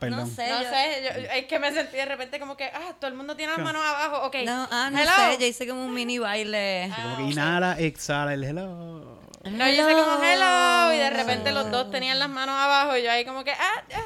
[0.00, 0.18] Ah, perdón.
[0.20, 0.48] No sé.
[0.48, 3.16] No yo- sé, yo- es que me sentí de repente como que, ah, todo el
[3.16, 4.36] mundo tiene las manos abajo, ok.
[4.44, 5.12] No, ah, no Hello.
[5.16, 6.90] sé, yo hice como un mini baile.
[6.94, 9.20] Como que Ah, inhala, exhala el hello.
[9.44, 13.02] No, yo hice como hello y de repente los dos tenían las manos abajo y
[13.02, 14.04] yo ahí como que, ah, ah.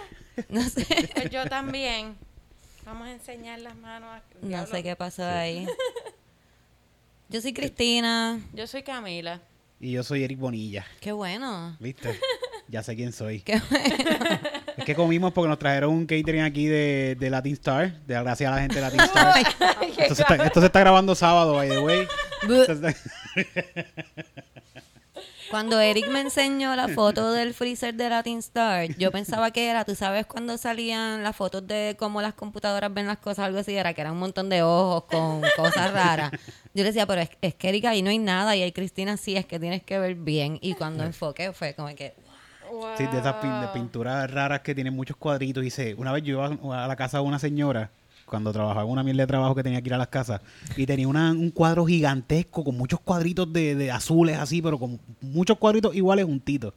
[0.49, 0.85] No sé.
[1.15, 2.16] Pues yo también.
[2.85, 4.11] Vamos a enseñar las manos.
[4.11, 5.66] a- No sé qué pasó ahí.
[7.30, 8.38] Yo soy Cristina.
[8.52, 9.41] Yo soy Camila.
[9.80, 11.77] Y yo soy Eric Bonilla, Qué bueno.
[11.80, 12.19] ¿viste?
[12.69, 13.41] Ya sé quién soy.
[13.41, 14.41] Qué bueno.
[14.77, 18.01] Es que comimos porque nos trajeron un catering aquí de, de Latin Star.
[18.06, 19.34] De gracias a la gente de Latin Star.
[19.98, 22.09] esto, se está, esto se está grabando sábado, by the way.
[25.51, 29.84] Cuando Eric me enseñó la foto del freezer de Latin Star, yo pensaba que era,
[29.84, 33.77] tú sabes, cuando salían las fotos de cómo las computadoras ven las cosas, algo así,
[33.77, 36.32] era que era un montón de ojos con cosas raras.
[36.74, 39.16] Yo le decía, pero es, es que Erika ahí no hay nada y ahí Cristina
[39.16, 40.59] sí, es que tienes que ver bien.
[40.60, 42.15] Y cuando enfoqué fue como que,
[42.97, 45.65] Sí, de esas pin- de pinturas raras que tienen muchos cuadritos.
[45.65, 47.91] Y sé, una vez yo iba a la casa de una señora,
[48.27, 50.41] cuando trabajaba una mierda de trabajo que tenía que ir a las casas,
[50.77, 54.99] y tenía una- un cuadro gigantesco con muchos cuadritos de, de azules así, pero con
[55.21, 56.73] muchos cuadritos iguales juntitos.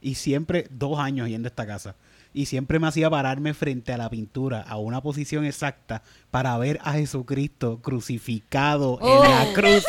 [0.00, 1.94] Y siempre, dos años yendo a esta casa.
[2.34, 6.78] Y siempre me hacía pararme frente a la pintura, a una posición exacta, para ver
[6.82, 9.24] a Jesucristo crucificado Oh.
[9.24, 9.84] en la cruz,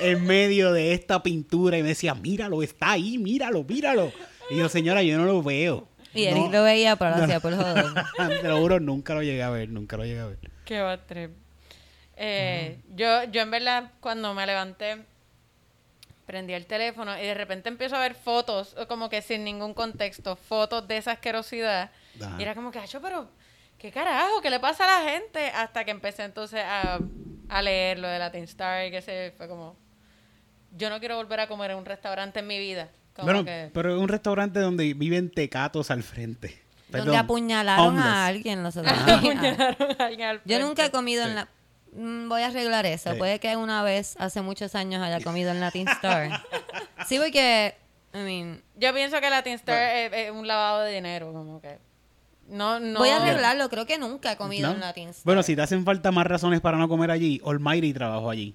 [0.00, 1.76] en medio de esta pintura.
[1.76, 4.12] Y me decía, míralo, está ahí, míralo, míralo.
[4.50, 5.88] Y yo, señora, yo no lo veo.
[6.14, 7.84] y Eric No, lo veía, pero lo hacía por joder.
[8.42, 10.38] Te lo juro, nunca lo llegué a ver, nunca lo llegué a ver.
[10.64, 10.98] Qué va.
[12.16, 15.04] Eh, yo, yo en verdad, cuando me levanté,
[16.26, 20.36] prendí el teléfono y de repente empiezo a ver fotos, como que sin ningún contexto,
[20.36, 21.90] fotos de esa asquerosidad.
[22.38, 23.30] Y era como que, "Acho, pero,
[23.78, 24.40] ¿qué carajo?
[24.42, 25.46] ¿Qué le pasa a la gente?
[25.50, 26.98] Hasta que empecé entonces a,
[27.48, 29.76] a leer lo de Latin Star y que se fue como,
[30.76, 32.88] yo no quiero volver a comer en un restaurante en mi vida.
[33.18, 36.62] Como Bueno, que, pero es un restaurante donde viven tecatos al frente.
[36.88, 38.06] Donde Perdón, apuñalaron homeless.
[38.06, 39.16] a alguien los otros Ajá.
[39.18, 39.36] días.
[39.98, 41.30] a alguien al Yo nunca he comido Sí.
[41.30, 41.48] en la...
[41.92, 43.12] Mm, Voy a arreglar eso.
[43.12, 43.18] Sí.
[43.18, 46.42] Puede que una vez, hace muchos años, haya comido en Latin Star.
[47.06, 47.74] sí, porque...
[48.14, 51.78] I mean, Yo pienso que Latin Star es, es un lavado de dinero, como que.
[52.48, 53.00] No, no.
[53.00, 53.68] Voy a arreglarlo.
[53.68, 54.74] Creo que nunca he comido ¿No?
[54.74, 55.24] en Latin Star.
[55.26, 58.54] Bueno, si te hacen falta más razones para no comer allí, Almighty trabajó allí.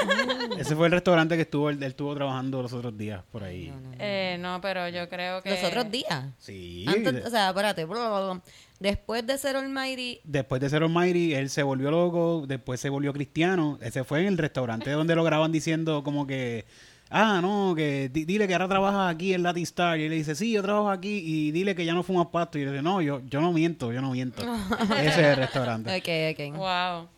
[0.58, 3.72] Ese fue el restaurante que estuvo, él, él estuvo trabajando los otros días por ahí.
[3.98, 5.50] Eh, no, pero yo creo que.
[5.50, 6.26] Los otros días.
[6.38, 6.84] Sí.
[6.88, 7.84] Antes- o sea, espérate.
[7.84, 8.42] bla, bla, bla.
[8.78, 10.20] Después de ser Almighty...
[10.22, 13.78] Después de ser Almighty, él se volvió loco, después se volvió cristiano.
[13.80, 16.66] Ese fue en el restaurante donde lo graban diciendo como que,
[17.08, 19.98] ah, no, que di- dile que ahora trabajas aquí en Latin Star.
[19.98, 22.58] Y él le dice, sí, yo trabajo aquí y dile que ya no fumas pasto.
[22.58, 24.42] Y él dice, no, yo, yo no miento, yo no miento.
[25.00, 25.96] Ese es el restaurante.
[25.96, 26.56] Ok, ok.
[26.58, 27.08] Wow.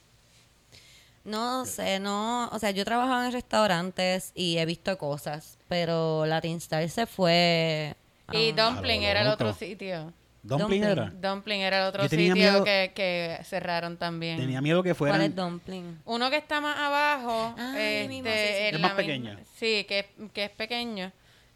[1.28, 2.48] No sé, no...
[2.48, 7.06] O sea, yo he trabajado en restaurantes y he visto cosas, pero Latin Star se
[7.06, 7.94] fue...
[8.32, 10.12] Y Dumpling era el otro sitio.
[10.42, 10.84] Dumpling Dumpling.
[10.84, 11.10] era.
[11.14, 14.38] Dumpling era el otro sitio miedo- que, que cerraron también.
[14.38, 15.34] Tenía miedo que ¿Cuál es.
[15.34, 16.00] Dumpling?
[16.04, 17.54] Uno que está más abajo.
[17.58, 19.36] Ay, este, Es la más misma- pequeño.
[19.56, 21.10] Sí, que, es- que es pequeño.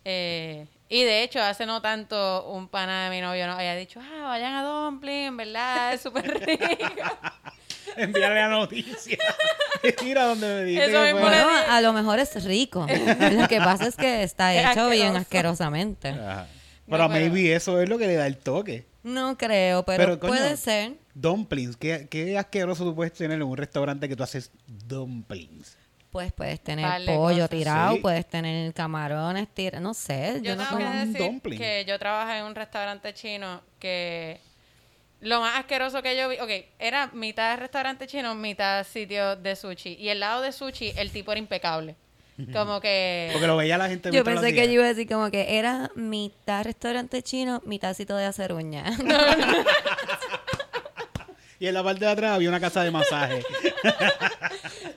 [0.05, 4.01] Eh, y de hecho, hace no tanto, un pana de mi novio nos había dicho,
[4.03, 6.65] ah, vayan a Dumpling, en verdad, es súper rico.
[7.97, 9.19] Enviarle la noticia.
[10.05, 12.87] Mira donde me dijiste Eso que mismo le a lo mejor es rico.
[13.33, 15.19] Lo que pasa es que está Es hecho bien asqueroso.
[15.19, 16.09] asquerosamente.
[16.11, 16.47] Ajá.
[16.87, 18.87] No, Pero pero- maybe eso es lo que le da el toque.
[19.03, 20.95] No creo, pero, Pero, coño, puede ser.
[21.15, 21.77] Dumplings.
[21.77, 25.77] ¿Qué, qué asqueroso tú puedes tener en un restaurante que tú haces dumplings.
[26.11, 27.51] Pues puedes tener pollo cosas.
[27.51, 28.01] tirado, Sí.
[28.01, 30.35] puedes tener camarones tirados, no sé.
[30.43, 31.01] Yo, Yo no tengo que como.
[31.03, 31.59] un decir dumpling.
[31.59, 34.39] que yo trabajé en un restaurante chino que
[35.23, 36.51] lo más asqueroso que yo vi, ok,
[36.81, 39.95] era mitad restaurante chino, mitad sitio de sushi.
[39.95, 41.95] Y el lado de sushi, el tipo era impecable.
[42.53, 43.31] Como que...
[43.33, 45.91] Porque lo veía la gente Yo pensé que yo iba a decir como que era
[45.95, 48.99] mitad restaurante chino, mitad sitio de hacer uñas.
[51.63, 53.41] Y en la parte de atrás había una casa de masaje.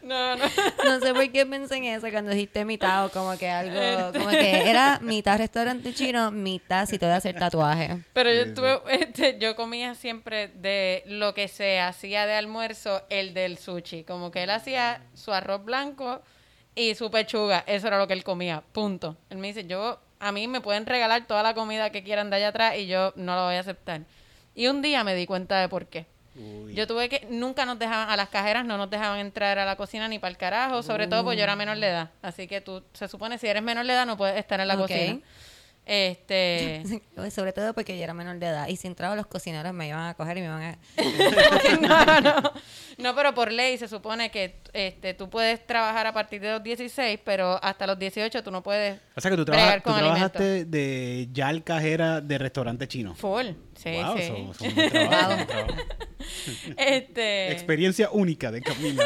[0.01, 0.45] No, no.
[0.83, 4.29] no sé por qué pensé en eso cuando dijiste mitad o como que algo, como
[4.29, 8.03] que era mitad restaurante chino, mitad sitio de hacer tatuaje.
[8.13, 13.33] Pero yo tuve, este, yo comía siempre de lo que se hacía de almuerzo, el
[13.33, 14.03] del sushi.
[14.03, 16.21] Como que él hacía su arroz blanco
[16.75, 17.63] y su pechuga.
[17.65, 18.61] Eso era lo que él comía.
[18.73, 19.17] Punto.
[19.31, 22.35] Él me dice, yo, a mí me pueden regalar toda la comida que quieran de
[22.35, 24.01] allá atrás y yo no la voy a aceptar.
[24.53, 26.05] Y un día me di cuenta de por qué.
[26.35, 26.73] Uy.
[26.73, 29.75] Yo tuve que, nunca nos dejaban, a las cajeras no nos dejaban entrar a la
[29.77, 32.09] cocina ni para el carajo, sobre todo porque yo era menor de edad.
[32.21, 34.75] Así que tú, se supone, si eres menor de edad no puedes estar en la
[34.75, 35.19] cocina.
[35.85, 36.83] Este.
[37.31, 40.07] Sobre todo porque yo era menor de edad y si entraba los cocineros me iban
[40.07, 40.77] a coger y me iban a...
[41.81, 42.51] no, no.
[42.97, 46.63] No, pero por ley se supone que este, tú puedes trabajar a partir de los
[46.63, 48.99] 16, pero hasta los 18 tú no puedes.
[49.15, 52.87] O sea que tú, bregar trabajas, tú con trabajaste de ya el cajera de restaurante
[52.87, 53.13] chino.
[53.15, 53.47] Full.
[53.75, 54.27] Sí, Wow, sí.
[54.27, 55.75] son- son buen trabajo, un buen trabajo.
[56.77, 57.51] este.
[57.51, 59.03] Experiencia única de Camila.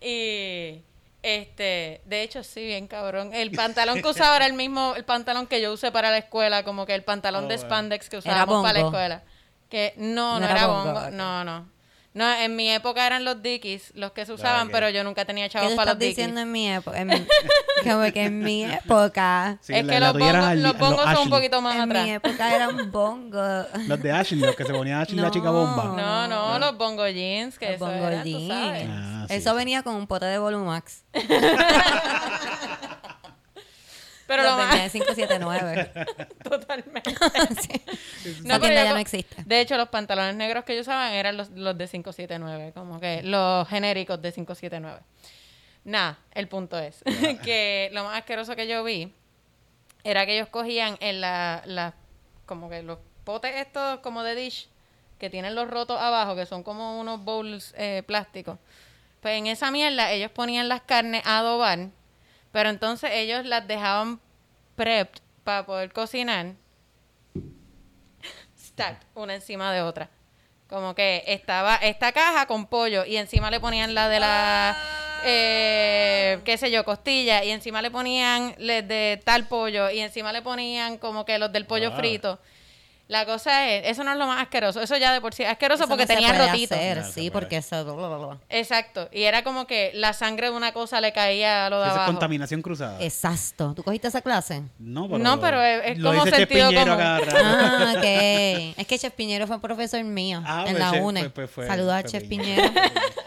[0.00, 0.82] Y
[1.22, 3.32] este, de hecho sí, bien cabrón.
[3.34, 6.62] El pantalón que usaba era el mismo, el pantalón que yo usé para la escuela,
[6.64, 9.22] como que el pantalón Oh, de spandex que ¿Era usábamos para la escuela.
[9.68, 11.12] Que no, no, No era, era bongo, bongo, ok.
[11.12, 11.68] no, no.
[12.12, 15.44] No, en mi época eran los Dickies los que se usaban, pero yo nunca tenía
[15.44, 16.16] ¿Qué chavos para estás los Dickies.
[16.16, 16.98] diciendo en mi época?
[17.00, 17.08] En
[17.88, 19.58] como que en mi época...
[19.60, 21.82] Sí, es la- que la los bongos, al- los bongos son un poquito más En
[21.82, 22.04] atrás.
[22.04, 23.40] mi época era un bongo.
[23.86, 25.84] Los de Ashley, los que se ponía Ashley la chica bomba.
[25.96, 28.48] No, no, los bongo jeans, que Los eso bongo era, tú jeans.
[28.48, 28.88] sabes.
[28.90, 29.56] Ah, sí, Eso sí.
[29.56, 31.04] venía con un pote de Volumax.
[34.30, 35.90] Pero Los lo más, de 579.
[36.44, 37.02] totalmente.
[38.22, 38.36] Sí.
[38.44, 39.42] No, Esa tienda ya no existe.
[39.44, 43.24] De hecho, los pantalones negros que yo usaba eran los, los de 579, como que
[43.24, 45.00] los genéricos de 579.
[45.82, 47.02] Nada, el punto es
[47.42, 49.12] que lo más asqueroso que yo vi
[50.04, 51.94] era que ellos cogían en la, la
[52.46, 54.68] como que los potes estos como de dish
[55.18, 58.60] que tienen los rotos abajo, que son como unos bowls eh, plásticos.
[59.22, 61.88] Pues en esa mierda ellos ponían las carnes a adobar,
[62.52, 64.20] pero entonces ellos las dejaban
[64.76, 66.54] prepped para poder cocinar
[68.58, 70.08] stacked una encima de otra.
[70.68, 74.76] Como que estaba esta caja con pollo y encima le ponían la de la,
[75.24, 80.32] eh, qué sé yo, costilla y encima le ponían le de tal pollo y encima
[80.32, 81.96] le ponían como que los del pollo Ah.
[81.96, 82.38] frito.
[83.10, 85.48] La cosa es, eso no es lo más asqueroso, eso ya de por sí es
[85.48, 86.76] asqueroso Eso porque no tenía rotito.
[86.76, 88.38] hacer, No, se sí, porque eso...
[88.48, 91.82] Exacto, y era como que la sangre de una cosa le caía a lo de
[91.86, 92.12] Esa es abajo.
[92.12, 93.02] contaminación cruzada.
[93.02, 93.72] Exacto.
[93.74, 94.62] ¿Tú cogiste esa clase?
[94.78, 96.98] No, pero, No, pero es- es lo como dice sentido común.
[97.00, 98.04] Ah, ok.
[98.78, 101.20] Es que Chef Piñero fue profesor mío Ah, en pues la UNE.
[101.22, 102.62] pues- pues fue- Saludos a Chef Piñero.
[102.62, 102.90] Piñero.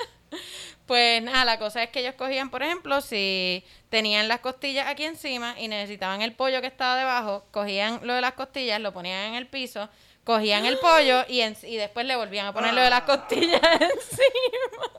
[0.94, 5.06] Pues nada, la cosa es que ellos cogían, por ejemplo, si tenían las costillas aquí
[5.06, 9.30] encima y necesitaban el pollo que estaba debajo, cogían lo de las costillas, lo ponían
[9.30, 9.90] en el piso,
[10.24, 13.60] cogían el pollo y, en- y después le volvían a poner lo de las costillas
[13.82, 14.92] encima.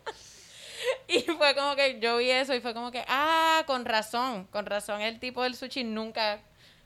[1.07, 4.67] Y fue como que yo vi eso y fue como que, ah, con razón, con
[4.67, 6.41] razón, el tipo del sushi nunca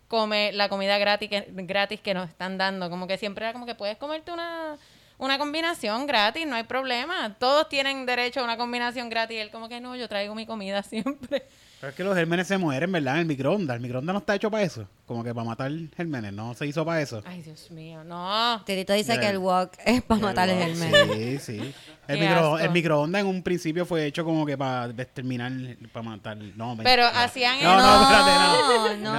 [0.08, 2.90] come la comida gratis que, gratis que nos están dando.
[2.90, 4.76] Como que siempre era como que puedes comerte una,
[5.18, 7.34] una combinación gratis, no hay problema.
[7.38, 9.36] Todos tienen derecho a una combinación gratis.
[9.36, 11.46] Y él como que no, yo traigo mi comida siempre.
[11.80, 13.14] Pero es que los gérmenes se mueren, ¿verdad?
[13.14, 13.76] En el microondas.
[13.76, 14.88] El microondas no está hecho para eso.
[15.06, 16.32] Como que para matar gérmenes.
[16.32, 17.22] No se hizo para eso.
[17.24, 18.60] Ay, Dios mío, no.
[18.64, 21.12] Titito dice que el wok es para matar el germen.
[21.12, 21.74] Sí, sí.
[22.08, 25.52] El, micro, el microondas en un principio fue hecho como que para exterminar,
[25.92, 26.38] para matar.
[26.38, 27.18] No, me- Pero no.
[27.18, 27.86] hacían No, eso.
[27.86, 29.12] no, espérate, no.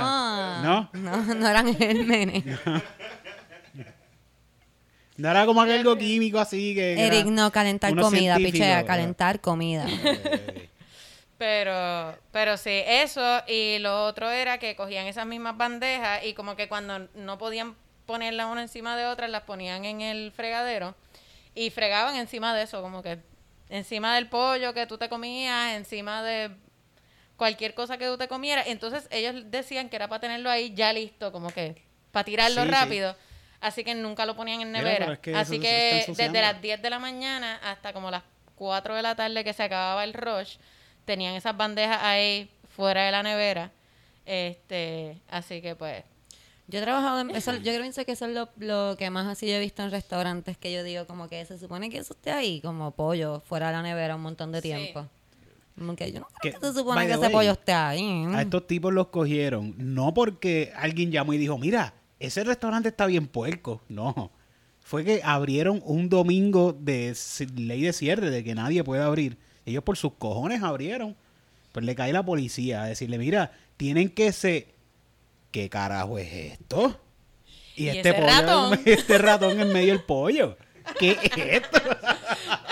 [0.63, 0.63] no.
[0.63, 0.90] No.
[0.94, 2.44] No, no eran gérmenes.
[2.66, 2.81] No
[5.27, 6.95] era como algo químico así que.
[6.95, 8.86] que Eric, no, calentar comida, pichea, ¿verdad?
[8.86, 9.86] calentar comida.
[9.88, 10.69] Eh,
[11.39, 13.42] Pero, pero sí, eso.
[13.48, 17.77] Y lo otro era que cogían esas mismas bandejas y como que cuando no podían
[18.06, 20.95] ponerlas una encima de otra, las ponían en el fregadero
[21.56, 23.19] y fregaban encima de eso, como que
[23.69, 26.51] encima del pollo que tú te comías, encima de
[27.38, 28.68] cualquier cosa que tú te comieras.
[28.68, 31.81] Entonces ellos decían que era para tenerlo ahí ya listo, como que
[32.12, 32.74] para tirarlo Sí, sí.
[33.61, 35.13] Así que nunca lo ponían en nevera.
[35.13, 38.23] es que Así que desde las 10 de la mañana hasta como las
[38.56, 40.57] 4 de la tarde que se acababa el rush,
[41.06, 43.71] tenían esas bandejas ahí fuera de la nevera.
[44.25, 46.04] Este, así que pues,
[46.68, 49.47] Yo he trabajado en eso, yo pienso que eso es lo, lo que más así
[49.47, 52.31] yo he visto en restaurantes que yo digo como que se supone que eso esté
[52.31, 54.68] ahí como pollo fuera de la nevera un montón de Sí.
[54.69, 55.07] tiempo.
[55.78, 58.25] Como que yo no Que, creo que se supone que ese way, pollo esté ahí.
[58.33, 63.06] A estos tipos los cogieron, no porque alguien llamó y dijo, mira, ese restaurante está
[63.06, 63.81] bien puerco.
[63.88, 64.31] No.
[64.81, 67.16] Fue que abrieron un domingo de
[67.56, 69.38] ley de cierre, de que nadie puede abrir.
[69.66, 71.16] Ellos por sus cojones abrieron.
[71.71, 74.73] Pues le cae la policía a decirle, mira, tienen que se...
[75.52, 76.99] ¿Qué carajo es esto?
[77.76, 78.80] Y, ¿Y este pollo, ratón?
[78.85, 80.57] este ratón en medio del pollo.
[80.99, 81.80] ¿Qué es esto?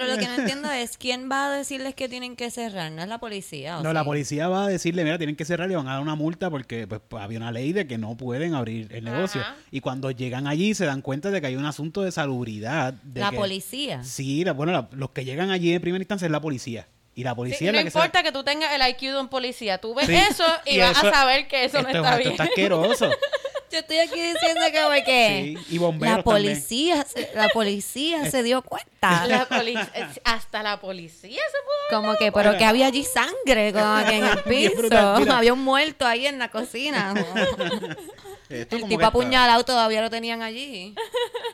[0.00, 3.02] Pero lo que no entiendo es quién va a decirles que tienen que cerrar, no
[3.02, 3.78] es la policía.
[3.78, 3.94] ¿o No, sí?
[3.94, 6.50] la policía va a decirle, mira, tienen que cerrar y van a dar una multa
[6.50, 9.40] porque pues, había una ley de que no pueden abrir el negocio.
[9.40, 9.56] Ajá.
[9.70, 12.92] Y cuando llegan allí se dan cuenta de que hay un asunto de salubridad.
[12.94, 14.02] de La que- policía.
[14.04, 16.86] Sí, la- bueno, la- los que llegan allí en primera instancia es la policía.
[17.14, 18.80] Y la sí, policía y es no la que se- importa que tú tengas el
[18.88, 20.14] IQ de un policía, tú ves Sí.
[20.14, 22.30] eso y, vas eso- a saber que eso no esto, está esto bien.
[22.32, 23.10] está asqueroso.
[23.72, 28.42] Yo estoy aquí diciendo que porque Sí, y bomberos la policía, se, la policía se
[28.42, 28.99] dio cuenta.
[29.28, 29.78] La poli-
[30.24, 34.24] hasta la policía se pudo Como que, pero que había allí sangre como que en
[34.24, 34.76] el piso.
[34.76, 35.30] brutal.
[35.30, 37.14] Había un muerto ahí en la cocina.
[38.48, 40.94] Esto El como tipo está- apuñalado todavía lo tenían allí.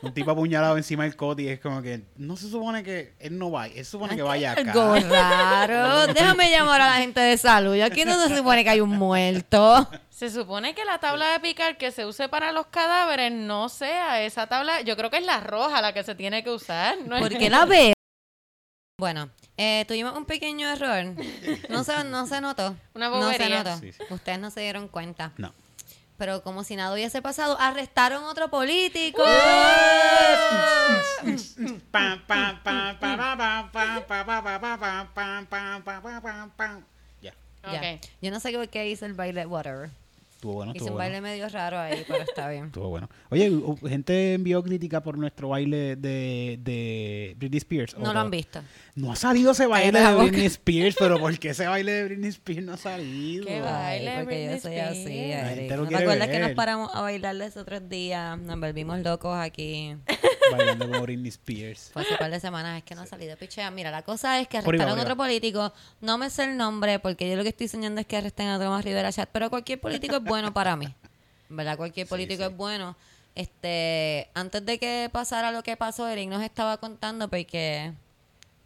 [0.01, 3.37] Un tipo apuñalado encima del coti y es como que no se supone que él
[3.37, 4.71] no vaya, él se supone que vaya acá.
[4.71, 6.07] Algo raro.
[6.07, 7.79] Déjame llamar a la gente de salud.
[7.81, 9.87] Aquí no se supone que hay un muerto.
[10.09, 14.23] Se supone que la tabla de picar que se use para los cadáveres no sea
[14.23, 14.81] esa tabla.
[14.81, 16.95] Yo creo que es la roja la que se tiene que usar.
[17.05, 17.17] ¿no?
[17.17, 17.93] es- ¿Por qué la ve?
[18.99, 21.15] Bueno, eh, tuvimos un pequeño error.
[21.69, 22.75] No se, no se notó.
[22.95, 23.63] Una bobería.
[23.63, 24.13] No se notó.
[24.15, 25.33] Ustedes no se dieron cuenta.
[25.37, 25.53] No.
[26.17, 29.21] Pero como si nada hubiese pasado, arrestaron otro político.
[29.21, 29.27] Uh.
[37.21, 37.33] Ya.
[37.77, 37.99] Okay.
[38.21, 39.89] Yo no sé qué hizo el baile, whatever
[40.37, 42.65] estuvo bueno, Hice estuvo un baile medio raro ahí, pero está bien.
[42.67, 43.09] Estuvo bueno.
[43.29, 43.51] Oye,
[43.87, 47.95] gente envió crítica por nuestro baile de, de Britney Spears.
[47.95, 48.61] ¿o No lo han visto.
[48.95, 50.15] No ha salido ese baile de.
[50.15, 53.45] Britney Spears, pero ¿por qué ese baile de Britney Spears no ha salido?
[53.45, 55.71] Qué Baile Ay, porque yo soy así, Eric.
[55.75, 56.55] ¿No te acuerdas que nos ver.
[56.55, 58.37] paramos a bailar los otros días?
[58.37, 59.95] Nos volvimos locos aquí.
[60.51, 61.89] Bailando con Britney Spears.
[61.91, 63.69] Fue hace un par de semanas, es que no ha salido pichea.
[63.71, 65.73] Mira, la cosa es que arrestaron a otro político.
[65.99, 68.59] No me sé el nombre porque yo lo que estoy enseñando es que arresten a
[68.59, 69.29] Tomás Rivera Chat.
[69.31, 70.93] Pero cualquier político es bueno para mí.
[71.49, 71.77] ¿Verdad?
[71.77, 72.95] Cualquier político es bueno.
[73.35, 77.93] Este, antes de que pasara lo que pasó, Eric nos estaba contando porque...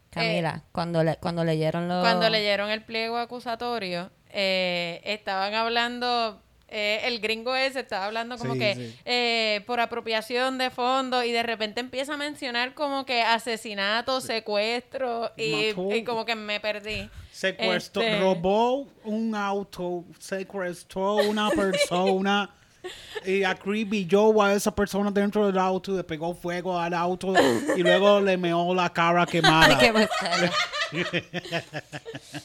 [0.09, 2.01] Camila, cuando, le, cuando leyeron los...
[2.01, 8.53] Cuando leyeron el pliego acusatorio, eh, estaban hablando, eh, el gringo ese estaba hablando como
[8.53, 8.95] Sí, que sí.
[9.05, 15.31] eh, por apropiación de fondos y de repente empieza a mencionar como que asesinato, secuestro
[15.37, 15.73] y,
[16.03, 17.09] como que me perdí.
[17.31, 22.49] Secuestró, Este- robó un auto, secuestró una persona
[23.25, 27.33] y acribilló a esa persona dentro del auto, le pegó fuego al auto
[27.75, 29.65] y luego le meó la cara quemada.
[29.65, 30.51] Ay, qué pesado.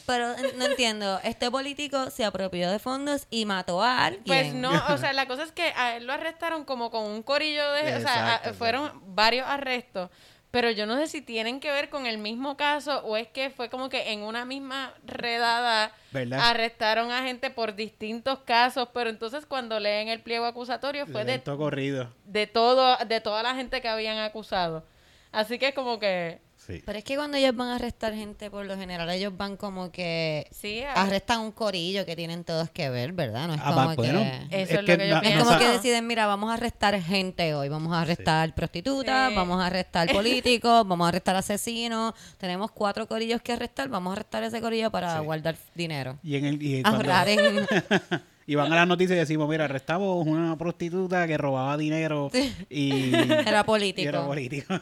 [0.05, 1.19] Pero no entiendo.
[1.23, 4.23] Este político se apropió de fondos y mató a alguien.
[4.25, 7.23] Pues no, o sea, la cosa es que a él lo arrestaron como con un
[7.23, 7.95] corillo de...
[7.97, 10.09] o sea, a- fueron varios arrestos,
[10.51, 13.49] pero yo no sé si tienen que ver con el mismo caso o es que
[13.49, 16.39] fue como que en una misma redada ¿Verdad?
[16.41, 21.41] arrestaron a gente por distintos casos, pero entonces cuando leen el pliego acusatorio fue de,
[21.41, 22.13] corrido.
[22.25, 24.85] de todo, de toda la gente que habían acusado.
[25.31, 26.39] Así que como que...
[26.67, 26.83] Sí.
[26.85, 29.89] Pero es que cuando ellos van a arrestar gente, por lo general, ellos van como
[29.89, 33.47] que Sí, a- arrestan un corillo que tienen todos que ver, ¿verdad?
[33.47, 34.19] No es Ah, como va, bueno,
[34.49, 34.61] que...
[34.63, 37.01] Eso es lo que yo na- Es como no que deciden, mira, vamos a arrestar
[37.01, 39.35] gente hoy, vamos a arrestar prostitutas, Sí.
[39.35, 44.13] vamos a arrestar políticos, vamos a arrestar asesinos, tenemos cuatro corillos que arrestar, vamos a
[44.17, 45.23] arrestar ese corillo para Sí.
[45.23, 46.19] guardar dinero.
[46.21, 47.65] Y, en el, y, cuando- Ahorrar en...
[48.45, 52.29] y van a las noticias y decimos, mira, arrestamos una prostituta que robaba dinero
[52.69, 54.09] y Era y político.
[54.09, 54.73] era político.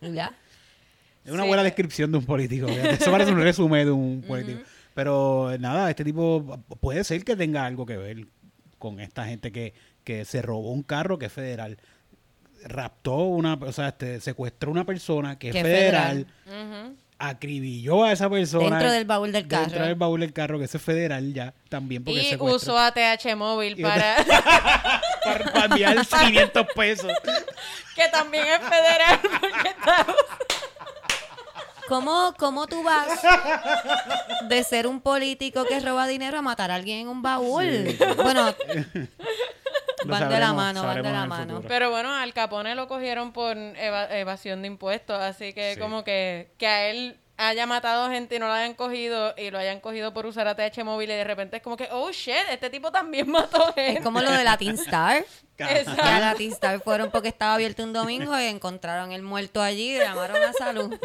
[0.00, 0.32] ¿Ya?
[1.28, 1.48] Es una Sí.
[1.48, 2.66] buena descripción de un político.
[2.68, 4.60] Eso parece un resumen de un político.
[4.94, 8.26] Pero nada, este tipo puede ser que tenga algo que ver
[8.78, 11.78] con esta gente que, que se robó un carro que es federal.
[12.64, 16.26] Raptó una, o sea, este, secuestró una persona que es federal,
[17.18, 18.70] acribilló a esa persona.
[18.76, 19.86] Dentro del baúl del Dentro carro.
[19.86, 22.72] del baúl del carro, que eso es federal ya, también porque Y secuestro.
[22.74, 24.16] usó ATH móvil para,
[25.52, 27.12] para enviar 500 pesos.
[27.94, 30.06] que también es federal porque está
[31.88, 33.06] ¿Cómo, ¿Cómo tú vas
[34.48, 37.96] de ser un político que roba dinero a matar a alguien en un baúl?
[38.16, 38.54] Bueno,
[40.04, 41.54] Lo van de la mano, van de la mano.
[41.56, 41.68] futuro.
[41.68, 45.80] Pero bueno, al Capone lo cogieron por eva- evasión de impuestos, así que Sí.
[45.80, 49.58] como que, que a él haya matado gente y no lo hayan cogido y lo
[49.58, 52.68] hayan cogido por usar ATH móvil y de repente es como que, oh shit, este
[52.68, 53.98] tipo también mató gente.
[53.98, 55.24] es como lo de Latin Star.
[55.58, 56.02] Exacto.
[56.02, 59.96] Que a Latin Star fueron porque estaba abierto un domingo y encontraron el muerto allí
[59.96, 60.96] y llamaron a salud.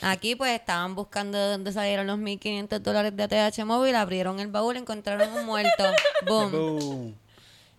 [0.00, 4.48] Aquí pues estaban buscando de dónde salieron los 1.500 dólares de ATH móvil, abrieron el
[4.48, 5.84] baúl, encontraron un muerto.
[6.26, 6.52] Boom.
[6.52, 7.18] Boom.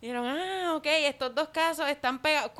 [0.02, 2.52] Dijeron, ah, ok, estos dos casos están pegados.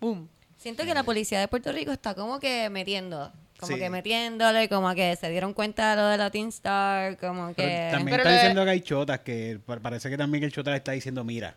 [0.00, 0.28] Boom.
[0.56, 3.78] Siento que la policía de Puerto Rico está como que metiendo, como Sí.
[3.78, 7.88] que metiéndole, como que se dieron cuenta de lo de Latin Star, como Pero que...
[7.90, 10.78] también Pero está diciendo que hay chotas, que pa- parece que también el chota le
[10.78, 11.56] está diciendo, mira,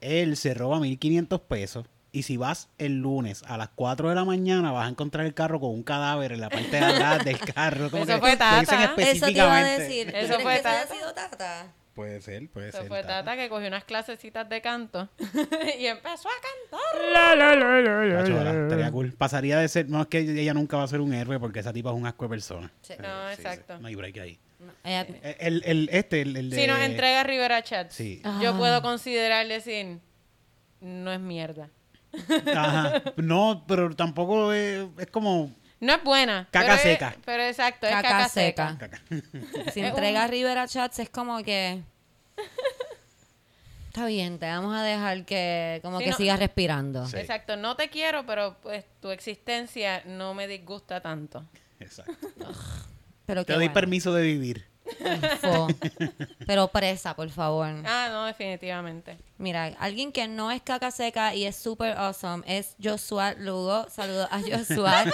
[0.00, 4.24] él se roba 1.500 pesos y si vas el lunes a las 4 de la
[4.24, 7.38] mañana vas a encontrar el carro con un cadáver en la parte de atrás del
[7.38, 7.90] carro.
[7.90, 8.60] Como Eso que fue Tata.
[8.60, 9.82] dicen Eso te iba a específicamente.
[9.82, 10.08] decir.
[10.14, 10.94] Eso ¿Tú crees fue que eso haya Tata.
[10.94, 11.66] sido Tata?
[11.98, 12.86] Puede ser, puede Eso ser.
[12.86, 13.24] fue Tata.
[13.24, 15.08] Tata que cogió unas clasecitas de canto
[15.80, 16.32] y empezó a
[16.70, 17.58] cantar.
[18.22, 18.62] Tacho, ¿verdad?
[18.62, 19.12] Estaría cool.
[19.14, 21.72] Pasaría de ser, no es que ella nunca va a ser un héroe porque esa
[21.72, 22.70] tipa es un asco de persona.
[22.82, 22.94] Sí.
[23.00, 23.42] No, Sí, sí.
[23.42, 23.78] exacto.
[23.80, 24.38] No hay break ahí.
[24.84, 25.06] Ella-
[25.40, 26.56] El, el, este, el, el de...
[26.60, 28.22] Si nos entrega Rivera Chat, Sí.
[28.40, 28.56] yo Ah.
[28.56, 29.98] puedo considerar decir,
[30.80, 31.68] no es mierda.
[32.54, 33.02] Ajá.
[33.16, 36.48] No, pero tampoco es, es como No es buena.
[36.50, 37.16] Caca pero es- seca.
[37.24, 38.70] pero exacto, es Caca seca.
[38.70, 38.88] seca.
[38.90, 39.02] caca.
[39.72, 41.82] Si entrega un- Rivera Chats es como que...
[43.88, 46.16] Está bien, te vamos a dejar que como Sí, que no.
[46.16, 47.06] sigas respirando.
[47.06, 47.16] Sí.
[47.16, 51.44] Exacto, no te quiero, pero pues tu existencia no me disgusta tanto.
[51.80, 52.28] Exacto.
[53.26, 53.74] Pero Te doy bueno.
[53.74, 54.66] permiso de vivir.
[55.00, 55.68] Info.
[56.46, 57.68] Pero presa, por favor.
[57.84, 59.18] Ah, no, definitivamente.
[59.38, 63.86] Mira, alguien que no es caca seca y es super awesome es Joshua Lugo.
[63.88, 65.04] Saludos a Joshua.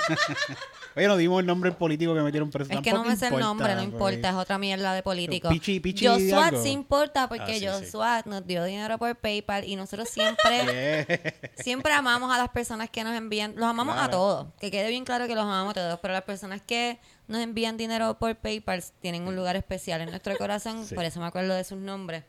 [0.97, 2.73] Oye, no dimos el nombre del político que metieron preso.
[2.73, 5.49] es que no me sé el nombre, no importa, es otra mierda de político.
[5.51, 7.67] Pichi- Pichi Joshua sí importa porque Ah, sí, sí.
[7.91, 10.65] Joshua nos dio dinero por PayPal y nosotros siempre,
[11.05, 11.35] Yeah.
[11.57, 15.05] siempre amamos a las personas que nos envían, los amamos a todos, que quede bien
[15.05, 18.83] claro que los amamos a todos, pero las personas que nos envían dinero por PayPal
[19.01, 20.95] tienen un lugar especial en nuestro corazón, Sí.
[20.95, 22.25] por eso me acuerdo de sus nombres.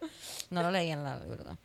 [0.50, 1.58] No lo leí en la verdad.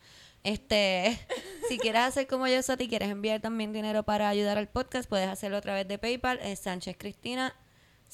[0.43, 1.19] Este,
[1.69, 5.29] si quieres hacer como yo y quieres enviar también dinero para ayudar al podcast, puedes
[5.29, 7.55] hacerlo a través de PayPal, es Sánchez Cristina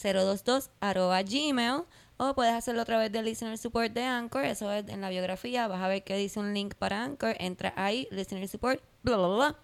[0.02, 1.82] 022 arroba gmail
[2.18, 5.68] o puedes hacerlo a través del listener support de Anchor, eso es en la biografía,
[5.68, 9.28] vas a ver que dice un link para Anchor, entra ahí, listener support, bla bla
[9.28, 9.56] bla.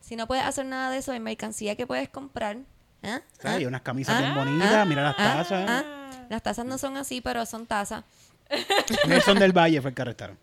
[0.00, 2.58] Si no puedes hacer nada de eso, hay mercancía que puedes comprar.
[3.02, 3.20] ¿Ah?
[3.40, 5.64] Sea, Hay unas camisas Ah, bien bonitas, ah, mira las ah, tazas.
[5.68, 5.84] ah.
[6.28, 8.04] Las tazas no son así, pero son tazas.
[9.08, 10.38] Nelson del Valle fue el que arrestaron.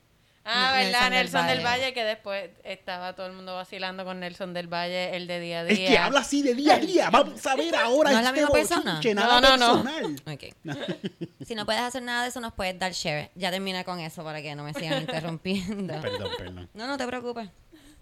[0.50, 1.02] Ah, Nelson ¿verdad?
[1.02, 1.82] del Nelson del Valle.
[1.82, 5.60] Valle, que después estaba todo el mundo vacilando con Nelson del Valle, el de día
[5.60, 5.88] a Es día.
[5.90, 7.10] que habla así de día a día.
[7.10, 9.02] Vamos a ver ahora ¿No es la este misma persona?
[9.04, 9.84] No, nada no, no.
[9.84, 10.16] personal.
[10.34, 11.46] Ok.
[11.46, 13.30] si no puedes hacer nada de eso, nos puedes dar share.
[13.36, 16.00] Ya termina con eso para que no me sigan interrumpiendo.
[16.02, 16.70] Perdón, perdón.
[16.74, 17.50] No, no te preocupes.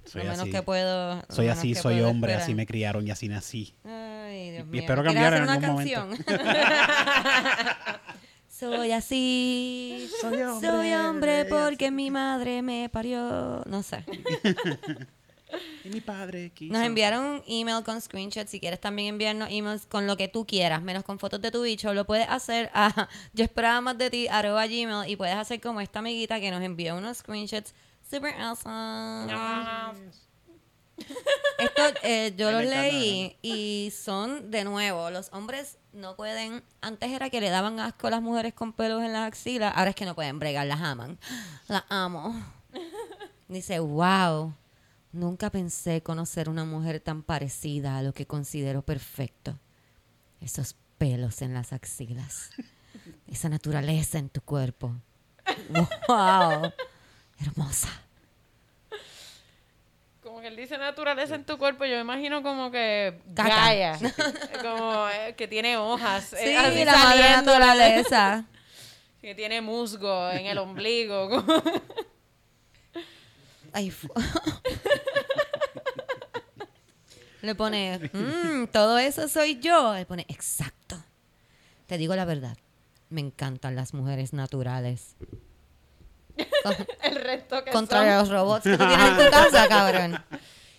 [0.05, 0.51] Soy lo menos así.
[0.51, 1.24] que puedo.
[1.29, 2.43] Soy así, soy hombre, esperar.
[2.43, 3.74] así me criaron y así nací.
[4.36, 4.82] Ay, Dios Y mío.
[4.82, 6.25] espero ¿Quieres cambiar hacer en una algún momento.
[6.25, 7.96] canción?
[8.50, 10.10] soy así.
[10.22, 10.70] Soy hombre.
[10.70, 13.63] Soy hombre porque mi madre me parió.
[13.65, 14.04] No sé.
[15.84, 16.74] Y mi padre quiso.
[16.74, 18.50] Nos enviaron un email con screenshots.
[18.50, 21.62] Si quieres también enviarnos emails con lo que tú quieras, menos con fotos de tu
[21.63, 25.62] bicho, lo puedes hacer a yo esperaba más de ti arroba gmail y puedes hacer
[25.62, 27.74] como esta amiguita que nos envió unos screenshots
[28.10, 29.32] super awesome.
[29.32, 29.94] Ah,
[31.58, 37.29] Esto eh, yo los leí y son de nuevo, los hombres no pueden, antes era
[37.29, 40.05] que le daban asco a las mujeres con pelos en las axilas, ahora es que
[40.05, 41.18] no pueden bregar, las aman.
[41.68, 42.36] Las amo.
[43.48, 44.53] Dice, wow,
[45.12, 49.58] nunca pensé conocer una mujer tan parecida a lo que considero perfecto.
[50.42, 52.51] Esos pelos en las axilas,
[53.27, 54.94] esa naturaleza en tu cuerpo.
[56.08, 56.72] Wow,
[57.40, 58.04] hermosa.
[60.46, 63.50] Que él dice naturaleza en tu cuerpo, yo me imagino como que Caca.
[63.50, 63.98] Gaia.
[64.62, 66.34] como eh, que tiene hojas.
[66.34, 68.46] eh, Sí, así la madre naturaleza.
[69.22, 71.29] Que tiene musgo en el ombligo.
[71.31, 71.64] como-
[73.74, 74.08] Ay, fu-
[77.42, 79.96] Le pone, "Mm, todo eso soy yo.
[79.96, 81.03] Le pone, exacto.
[81.88, 82.55] Te digo la verdad.
[83.10, 85.16] Me encantan las mujeres naturales.
[87.03, 88.07] el resto que Contra son.
[88.19, 90.24] los robots que tú tienes en tu casa, cabrón.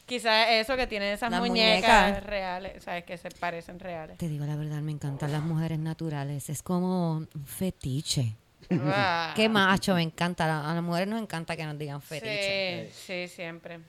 [0.07, 2.25] Quizás eso que tienen esas Las muñecas, muñecas.
[2.25, 3.05] reales, ¿sabes?
[3.05, 4.19] Que se parecen reales.
[4.19, 6.49] Te digo la verdad, me encantan las mujeres naturales.
[6.49, 8.37] Es como un fetiche.
[8.71, 9.33] Ah.
[9.35, 10.45] Qué macho, me encanta.
[10.71, 12.91] A las mujeres nos encanta que nos digan fetiche.
[12.93, 13.81] Sí, sí, siempre.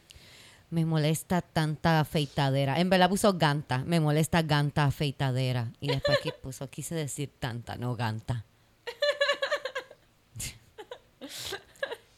[0.69, 2.79] Me molesta tanta afeitadera.
[2.79, 3.79] En verdad puso ganta.
[3.85, 5.67] Me molesta ganta afeitadera.
[5.79, 8.43] Y después que puso, quise decir tanta, no ganta.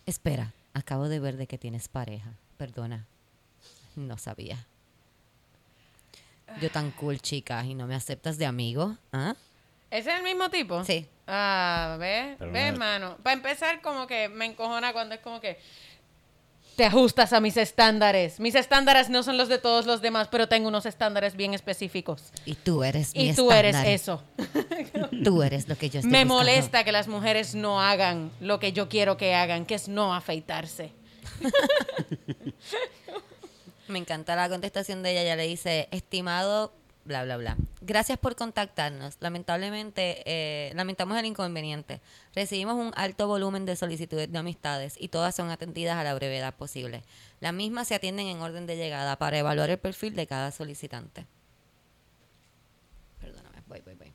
[0.06, 2.32] Espera, acabo de ver de que tienes pareja.
[2.58, 3.06] Perdona.
[3.96, 4.66] No sabía.
[6.62, 8.98] Yo tan cool, chica, y no me aceptas de amigo.
[9.14, 9.36] ¿Ah?
[9.92, 10.84] ¿Ese es el mismo tipo?
[10.84, 11.08] Sí.
[11.28, 12.36] Ah, ¿ves?
[12.40, 13.18] Pero ¿Ves, no- mano?
[13.24, 15.60] Para empezar, como que me encojona cuando es como que
[16.80, 18.40] te ajustas a mis estándares.
[18.40, 22.32] Mis estándares no son los de todos los demás, pero tengo unos estándares bien específicos.
[22.46, 24.24] Y tú eres mi Y tú eres eso.
[25.26, 26.36] Tú eres lo que yo estoy Me buscando.
[26.36, 30.16] molesta que las mujeres no hagan lo que yo quiero que hagan, que es no
[30.16, 30.94] afeitarse.
[33.90, 35.24] Me encanta la contestación de ella.
[35.24, 36.72] Ella le dice, estimado,
[37.10, 37.58] bla, bla, bla.
[37.82, 39.18] Gracias por contactarnos.
[39.20, 42.02] Lamentablemente, eh, lamentamos el inconveniente.
[42.36, 46.54] Recibimos un alto volumen de solicitudes de amistades y todas son atendidas a la brevedad
[46.54, 47.04] posible.
[47.40, 51.26] Las mismas se atienden en orden de llegada para evaluar el perfil de cada solicitante.
[53.20, 54.14] Perdóname, voy, voy, voy.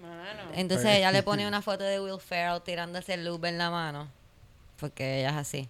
[0.00, 0.50] Mano.
[0.54, 4.08] Entonces ella le pone una foto de Will Ferrell tirándose el loop en la mano.
[4.78, 5.68] Porque ella es así.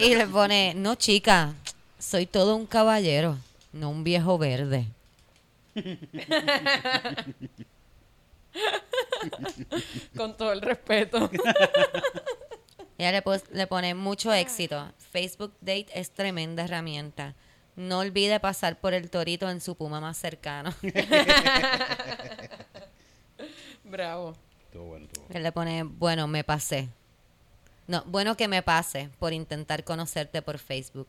[0.00, 1.54] Y le pone, no chica,
[1.98, 3.38] soy todo un caballero,
[3.72, 4.86] no un viejo verde.
[10.16, 11.30] Con todo el respeto.
[12.98, 14.92] Ella le, pone mucho éxito.
[15.10, 17.34] Facebook Date es tremenda herramienta.
[17.74, 20.72] No olvide pasar por el torito en su puma más cercano.
[23.84, 24.36] Bravo.
[25.30, 26.88] Él le pone, bueno, me pasé.
[27.86, 31.08] No, bueno que me pase por intentar conocerte por Facebook.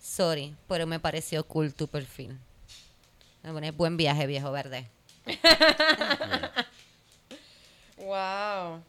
[0.00, 2.38] Sorry, pero me pareció cool tu perfil.
[3.42, 4.88] Le pone, buen viaje, viejo verde.
[8.04, 8.82] Wow.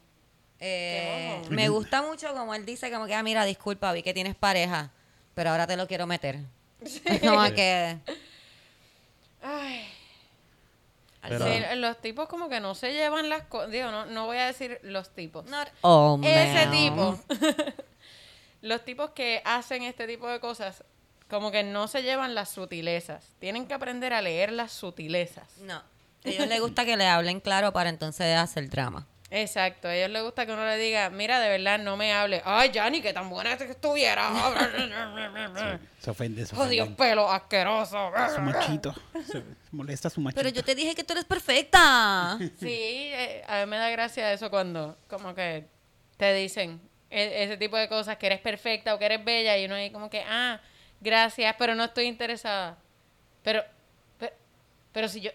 [0.59, 4.13] Eh, Qué me gusta mucho como él dice, como que, ah, mira, disculpa, vi que
[4.13, 4.91] tienes pareja,
[5.33, 6.39] pero ahora te lo quiero meter.
[6.81, 7.97] Es como que...
[9.41, 9.87] Ay.
[11.27, 13.71] Pero- Sí, los tipos como que no se llevan las cosas.
[13.71, 15.45] Digo, no, no voy a decir los tipos.
[15.81, 17.19] all Ese tipo.
[18.61, 20.83] los tipos que hacen este tipo de cosas,
[21.29, 23.25] como que no se llevan las sutilezas.
[23.39, 25.57] Tienen que aprender a leer las sutilezas.
[25.59, 25.81] No.
[26.25, 29.07] A ellos les gusta que le hablen claro para entonces hacer drama.
[29.31, 29.87] Exacto.
[29.87, 32.41] A ellos les gusta que uno le diga, mira, de verdad, no me hable.
[32.45, 34.29] Ay, Yanni, que tan buena que estuviera.
[35.99, 37.03] Se ofende, se Jodidos ofende.
[37.03, 38.11] pelos asquerosos.
[38.35, 38.93] Su machito.
[39.29, 40.39] Se molesta su machito.
[40.41, 42.37] Pero yo te dije que tú eres perfecta.
[42.59, 45.65] Sí, eh, a mí me da gracia eso cuando como que
[46.17, 49.65] te dicen e- ese tipo de cosas, que eres perfecta o que eres bella y
[49.65, 50.59] uno ahí como que, ah,
[51.01, 52.77] gracias, pero no estoy interesada.
[53.43, 53.63] Pero,
[54.19, 54.33] pero,
[54.91, 55.31] pero si yo,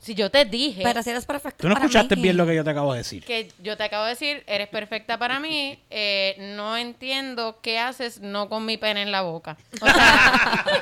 [0.00, 2.22] si yo te dije Pero si eres perfecta Tú no para escuchaste mí.
[2.22, 3.24] bien lo que yo te acabo de decir.
[3.24, 8.20] que yo te acabo de decir, eres perfecta para mí, eh, no entiendo qué haces
[8.20, 9.56] no con mi pene en la boca.
[9.80, 10.64] O sea,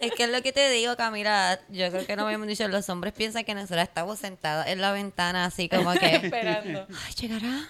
[0.00, 1.58] Es que es lo que te digo, Camila.
[1.68, 2.66] Yo creo que no habíamos dicho.
[2.68, 6.06] Los hombres piensan que nosotros estamos sentadas en la ventana así como que...
[6.16, 6.86] esperando.
[7.06, 7.68] Ay, llegará.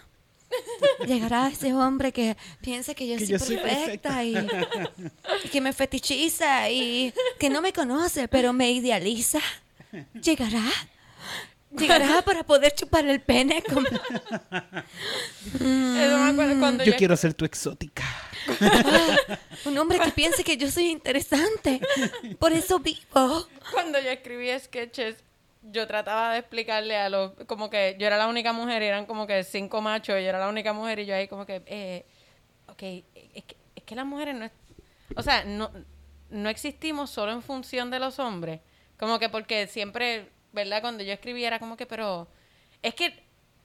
[1.07, 4.37] Llegará ese hombre que piensa que yo Que soy yo soy perfecta y,
[5.45, 9.41] y que me fetichiza y que no me conoce, pero me idealiza.
[10.23, 10.63] Llegará.
[11.77, 13.63] Llegará para poder chupar el pene.
[13.63, 13.87] con-
[15.55, 18.05] Eso me acuerdo cuando Yo quiero ser tu exótica.
[19.65, 21.81] Un hombre que piense que yo soy interesante.
[22.39, 23.47] Por eso vivo.
[23.73, 25.17] cuando yo escribí sketches,
[25.73, 29.07] yo trataba de explicarle a los, como que yo era la única mujer y eran
[29.07, 31.63] como que cinco machos, y yo era la única mujer y yo ahí como que,
[31.67, 32.05] eh,
[32.69, 32.83] ok,
[33.35, 34.53] es que, es que las mujeres no, es-
[35.17, 35.71] o sea, no,
[36.31, 38.61] no existimos solo en función de los hombres,
[38.99, 40.81] como que porque siempre, ¿verdad?
[40.81, 42.29] Cuando yo escribía era como que, pero,
[42.83, 43.25] es que,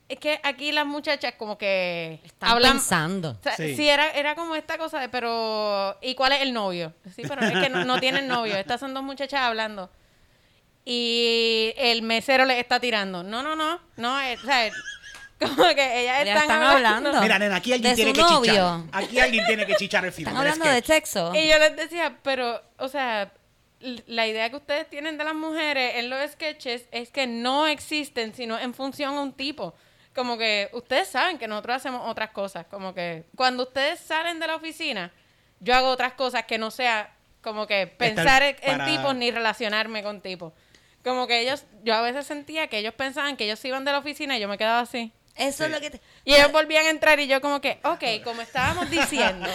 [0.10, 3.32] es que aquí las muchachas como que Están hablan, pensando.
[3.40, 3.76] o sea, Sí.
[3.76, 6.94] sí, era, era como esta cosa de, pero, ¿y cuál es el novio?
[7.16, 8.56] Sí, pero es que no, no tienen novio.
[8.58, 9.90] Estas son dos muchachas hablando.
[10.86, 13.24] Y el mesero le está tirando.
[13.24, 13.80] No, no, no.
[13.98, 14.72] No, o sea,
[15.40, 17.10] como que ellas están, están hablando.
[17.10, 17.22] hablando.
[17.22, 18.82] Mira, nena, aquí alguien De tiene que chichar.
[18.92, 20.34] Aquí alguien tiene que chichar el final.
[20.34, 21.34] Están hablando de sexo.
[21.36, 23.32] Y yo les decía, pero, o sea,
[23.80, 28.34] la idea que ustedes tienen de las mujeres en los sketches es que no existen,
[28.34, 29.74] sino en función a un tipo.
[30.14, 32.66] Como que ustedes saben que nosotros hacemos otras cosas.
[32.70, 35.12] Como que cuando ustedes salen de la oficina,
[35.60, 39.32] yo hago otras cosas que no sea como que pensar en, en para- tipos ni
[39.32, 40.54] relacionarme con tipos.
[41.04, 43.92] Como que ellos, yo a veces sentía que ellos pensaban que ellos se iban de
[43.92, 45.12] la oficina y yo me quedaba así.
[45.36, 46.02] Eso es lo que te...
[46.26, 49.50] Y ellos volvían a entrar y yo como que, ok, como estábamos diciendo.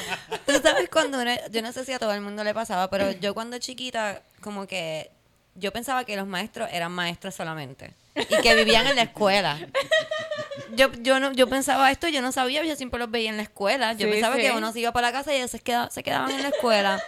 [0.46, 3.12] Tú sabes cuando uno- yo no sé si a todo el mundo le pasaba, pero
[3.12, 5.10] yo cuando chiquita, como que
[5.54, 9.58] yo pensaba que los maestros eran maestros solamente y que vivían en la escuela.
[10.74, 13.42] Yo, yo no, yo pensaba esto, yo no sabía, yo siempre los veía en la
[13.44, 13.92] escuela.
[13.92, 14.40] Yo Sí, pensaba sí.
[14.42, 16.48] que uno se iba para la casa y ellos se, queda- se quedaban en la
[16.48, 17.00] escuela.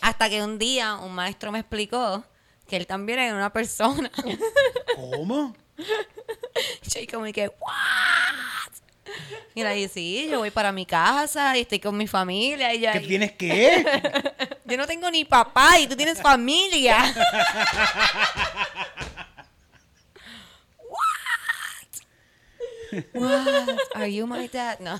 [0.00, 2.24] Hasta que un día un maestro me explicó
[2.72, 4.10] que él también era una persona.
[4.96, 5.54] ¿Cómo?
[5.76, 8.72] Yo y como que, ¿what?
[9.54, 12.72] Y le dije, sí, yo voy para mi casa y estoy con mi familia.
[12.72, 13.84] Y yo, ¿Qué tienes que?
[14.64, 16.96] yo no tengo ni papá y tú tienes familia.
[23.12, 23.12] What?
[23.12, 23.78] What?
[23.96, 24.80] Are you my dad?
[24.80, 24.98] No.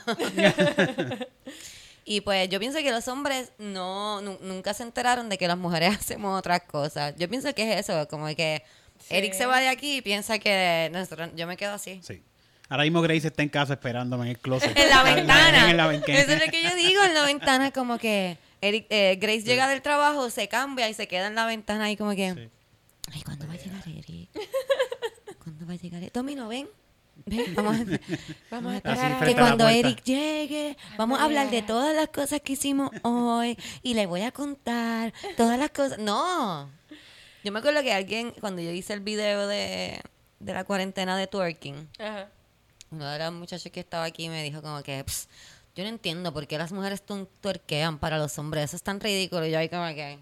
[2.04, 5.58] Y pues yo pienso que los hombres no nu- nunca se enteraron de que las
[5.58, 7.14] mujeres hacemos otras cosas.
[7.18, 8.62] Yo pienso que es eso, como que
[9.00, 9.16] Sí.
[9.16, 12.00] Eric se va de aquí y piensa que nosotros, yo me quedo así.
[12.04, 12.22] Sí.
[12.68, 14.70] Ahora mismo Grace está en casa esperándome en el closet.
[14.78, 15.70] En la ventana.
[15.70, 16.18] En la ventana.
[16.20, 19.66] Eso es lo que yo digo en la ventana, como que Eric, eh, Grace llega
[19.68, 22.48] del trabajo, se cambia y se queda en la ventana y como que, Sí.
[23.12, 24.30] ay, ¿cuándo va a llegar Eric?
[25.42, 26.14] ¿Cuándo va a llegar Eric?
[26.14, 26.68] Domino, ven.
[27.26, 27.84] Ven, vamos a,
[28.50, 29.68] Vamos a esperar que cuando.
[29.68, 34.22] Eric llegue, vamos a hablar de todas las cosas que hicimos hoy y le voy
[34.22, 35.98] a contar todas las cosas.
[35.98, 36.70] No.
[37.44, 40.00] Yo me acuerdo que alguien, cuando yo hice el video de,
[40.40, 42.28] de la cuarentena de twerking, Ajá.
[42.90, 45.28] uno de los muchachos que estaba aquí me dijo como que, "Ps,
[45.74, 48.64] yo no entiendo por qué las mujeres tu- tuerquean para los hombres.
[48.64, 49.46] Eso es tan ridículo.
[49.46, 50.18] Y yo ahí como que,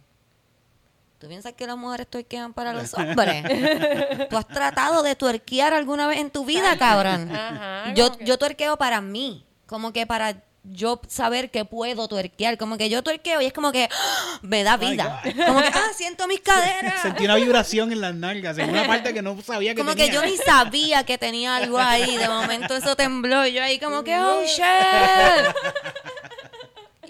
[1.20, 4.28] ¿tú piensas que las mujeres tuerquean para los hombres?
[4.28, 7.30] ¿Tú has tratado de tuerquear alguna vez en tu vida, cabrón?
[7.34, 9.44] Ajá, Yo, como que- yo tuerqueo para mí.
[9.66, 12.58] Como que para yo saber que puedo tuerquear.
[12.58, 14.38] Como que yo tuerqueo y es como que ¡ah!
[14.42, 15.22] me da my vida.
[15.46, 17.00] Como que, ah, siento mis caderas.
[17.02, 20.06] Sentí una vibración en las nalgas, en una parte que no sabía que Como tenía.
[20.06, 22.16] que yo ni sabía que tenía algo ahí.
[22.16, 25.54] De momento eso tembló y yo ahí como que, oh, shit.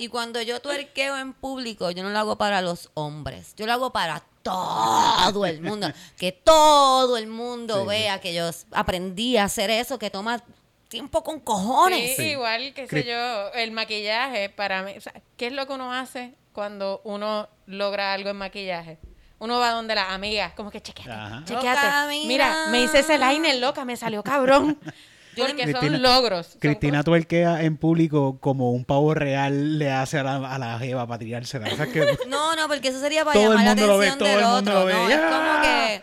[0.01, 3.55] Y cuando yo tuerqueo en público, yo no lo hago para los hombres.
[3.57, 5.89] Yo lo hago para todo el mundo.
[6.17, 10.43] Que todo el mundo Sí, vea que yo aprendí a hacer eso, que toma
[10.89, 12.17] tiempo con cojones.
[12.17, 14.93] Sí, igual, qué sé yo, el maquillaje para mí.
[14.97, 18.99] o sea, ¿Qué es lo que uno hace cuando uno logra algo en maquillaje?
[19.39, 21.43] Uno va donde las amigas, como que chequeate, Ajá.
[21.45, 21.87] chequeate.
[21.87, 22.67] Loca, Mira, mira.
[22.71, 24.79] me hice ese liner loca, me salió cabrón.
[25.37, 26.57] Yo Porque le- son Cristina- logros.
[26.59, 31.07] Cristina tuerquea en público como un pavo real le hace a la, a la jeva
[31.07, 31.69] para tirársela.
[31.73, 33.99] O sea que No, no, porque eso sería para Todo el llamar la mundo lo
[33.99, 34.81] ve, atención todo del el mundo otro.
[34.81, 34.93] lo ve.
[34.95, 36.03] No, es como que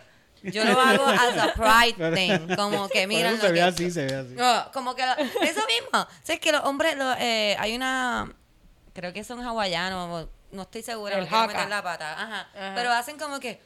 [0.50, 2.56] yo lo hago as a pride thing.
[2.56, 4.34] Como que lo se ve así, se ve así.
[4.34, 6.06] No, como que lo- eso mismo.
[6.22, 8.32] ¿Sabes que los hombres, eh, hay una,
[8.94, 12.12] creo que son hawaianos, o- no estoy segura, El no quiero meter la pata.
[12.14, 12.48] Ajá.
[12.54, 12.72] Ajá.
[12.74, 13.60] Pero hacen como que,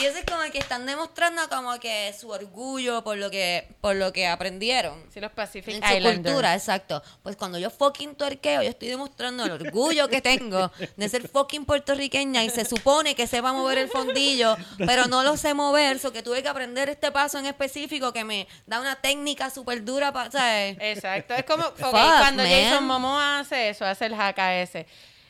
[0.00, 3.96] Y eso es como que están demostrando como que su orgullo por lo que, por
[3.96, 5.02] lo que aprendieron.
[5.12, 6.16] Sí, los Pacific En su Islanders.
[6.26, 7.02] cultura, exacto.
[7.22, 11.64] Pues cuando yo fucking tuerqueo, yo estoy demostrando el orgullo que tengo de ser fucking
[11.64, 16.12] puertorriqueña y se supone que sepa mover el fondillo, pero no lo sé mover, so
[16.12, 20.12] que tuve que aprender este paso en específico que me da una técnica súper dura
[20.12, 20.76] para, ¿sabes?
[20.80, 21.34] Exacto.
[21.34, 22.52] Es como, ok, Fuck, cuando man.
[22.52, 24.86] Jason Momoa hace eso, hace el jaca ese.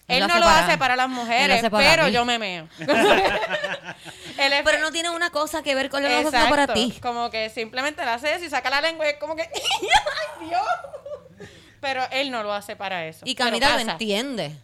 [0.08, 2.12] Él lo no lo para- hace para las lo mujeres, para pero mí.
[2.12, 2.68] yo me meo.
[4.38, 6.98] Él es- Pero no tiene una cosa que ver con lo que para ti.
[7.02, 9.42] Como que simplemente le hace eso y saca la lengua y es como que.
[9.52, 10.62] ¡Ay, Dios!
[11.80, 13.20] Pero él no lo hace para eso.
[13.24, 14.56] Y Camila lo entiende.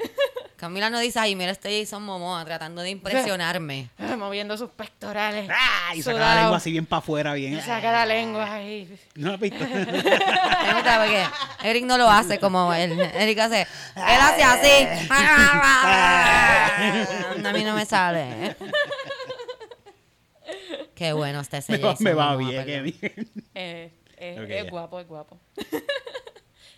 [0.64, 3.90] Camila no dice, ay, mira, este Jason Momoa tratando de impresionarme.
[4.18, 5.46] Moviendo sus pectorales.
[5.52, 5.94] ¡Ah!
[5.94, 7.58] Y saca la lengua así bien para afuera, bien.
[7.58, 8.98] Y saca la lengua ahí.
[9.14, 9.62] No has visto.
[9.68, 11.22] Me gusta porque
[11.68, 12.98] Eric no lo hace como él.
[12.98, 14.88] Eric hace, él hace así.
[17.46, 18.56] A mí no me sale.
[20.94, 22.66] Qué bueno está ese me va, Jason me va Momoa, bien, perdón.
[22.66, 23.28] que bien.
[23.54, 24.70] Eh, eh, es ya.
[24.70, 25.38] guapo, es guapo.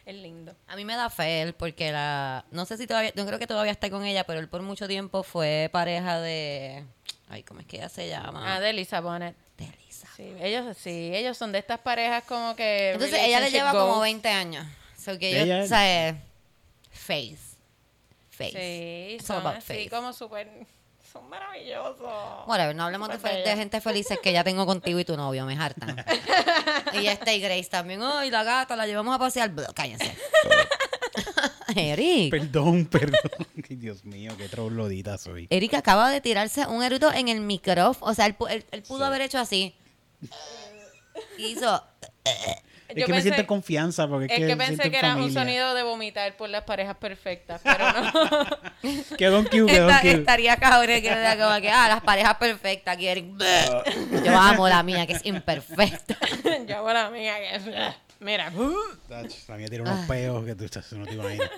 [0.06, 0.56] Es lindo.
[0.68, 2.44] A mí me da fe él porque la...
[2.52, 3.12] No sé si todavía...
[3.16, 6.84] No creo que todavía esté con ella, pero él por mucho tiempo fue pareja de...
[7.28, 8.54] Ay, ¿cómo es que ella se llama?
[8.54, 9.34] Ah, de Lisa Bonet.
[9.58, 10.08] de Lisa.
[10.16, 12.92] Sí, ellos sí, ellos son de estas parejas como que.
[12.92, 14.02] Entonces ella le lleva como goals.
[14.02, 14.66] 20 años.
[14.96, 16.16] So que Ella- yo, o sea,
[16.92, 17.36] face.
[18.30, 18.52] Face.
[18.52, 19.90] Sí, It's son así face.
[19.90, 20.48] como súper.
[21.18, 22.46] Son maravillosos.
[22.46, 25.44] Whatever, no hablemos de, fe- de gente felices que ya tengo contigo y tu novio,
[25.46, 26.04] me hartan.
[26.92, 28.02] y esta y Grace también.
[28.02, 29.50] Ay, la gata, la llevamos a pasear.
[29.50, 30.16] Blah, Cállense.
[31.74, 32.30] Eric.
[32.30, 33.20] Perdón, perdón.
[33.68, 35.46] Ay, Dios mío, qué troglodita soy.
[35.50, 38.10] Eric acaba de tirarse un eruto en el micrófono.
[38.10, 39.04] O sea, él, pu- él- él pudo Sí.
[39.04, 39.74] haber hecho así.
[41.38, 41.82] Hizo.
[42.88, 44.98] Es Yo que me pensé- siento en confianza porque es, Es que, me pensé que
[44.98, 48.46] era un sonido de vomitar por las parejas perfectas, pero no.
[49.18, 50.08] Quedó en Q, quedó en Esta- Q.
[50.08, 53.36] estaría cabrón que era como que, ah, las parejas perfectas quieren.
[54.24, 56.16] Yo amo la mía, que es imperfecta.
[56.68, 57.62] Yo hago la mía que es...
[58.20, 58.50] Mira.
[59.48, 60.04] La mía tiene unos Ah.
[60.08, 61.50] peos que tú estás, no te imaginas.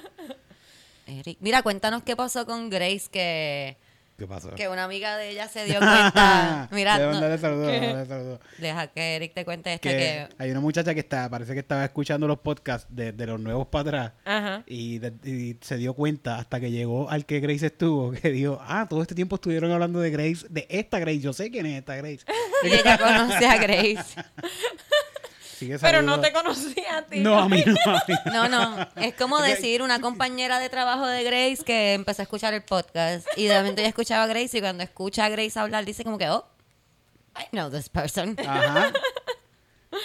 [1.06, 3.76] Eric, mira, cuéntanos qué pasó con Grace, que,
[4.18, 4.50] ¿Qué pasó?
[4.56, 6.68] que una amiga de ella se dio cuenta.
[6.72, 7.80] Mira, Debo no, mandarle saludos, ¿Qué?
[7.80, 8.40] mandarle saludos.
[8.58, 10.28] deja que Eric te cuente esta Que que...
[10.38, 13.68] hay una muchacha que está, parece que estaba escuchando los podcasts de, de los nuevos
[13.68, 14.64] para atrás Ajá.
[14.66, 18.58] y, de- y se dio cuenta hasta que llegó al que Grace estuvo, que dijo,
[18.60, 21.78] ah, todo este tiempo estuvieron hablando de Grace, de esta Grace, yo sé quién es
[21.78, 22.20] esta Grace.
[22.64, 24.20] Y ella conoce a Grace.
[25.58, 27.18] Sigue Pero no te conocía a ti.
[27.20, 28.48] No, a mí no, a mí no.
[28.48, 32.62] No, es como decir una compañera de trabajo de Grace que empezó a escuchar el
[32.62, 36.04] podcast y de repente ella escuchaba a Grace y cuando escucha a Grace hablar dice
[36.04, 36.44] como que, oh,
[37.38, 38.36] I know this person.
[38.46, 38.92] Ajá.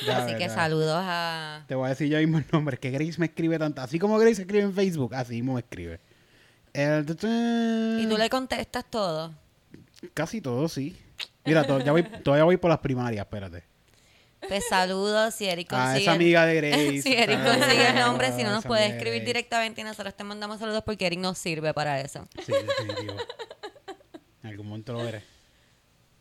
[0.07, 1.65] Ya, Así que saludos a...
[1.67, 3.99] Te voy a decir yo mismo el nombre, es que Grace me escribe tanto, así
[3.99, 5.99] como Grace escribe en Facebook, así mismo me escribe.
[6.71, 7.01] El.
[8.01, 9.33] Y tú le contestas todo.
[10.13, 10.97] Casi todo, sí.
[11.45, 13.63] Mira, to- ya voy, todavía voy por las primarias, espérate.
[14.47, 16.01] Pues saludos, si Eric Ah, consigue...
[16.03, 17.01] esa amiga de Grace.
[17.01, 20.23] si Eric Ah, consigue el nombre, si no nos puede escribir directamente y nosotros te
[20.23, 22.27] mandamos saludos porque Eric no sirve para eso.
[22.45, 23.15] Sí, definitivo.
[24.43, 25.23] En algún momento lo veré.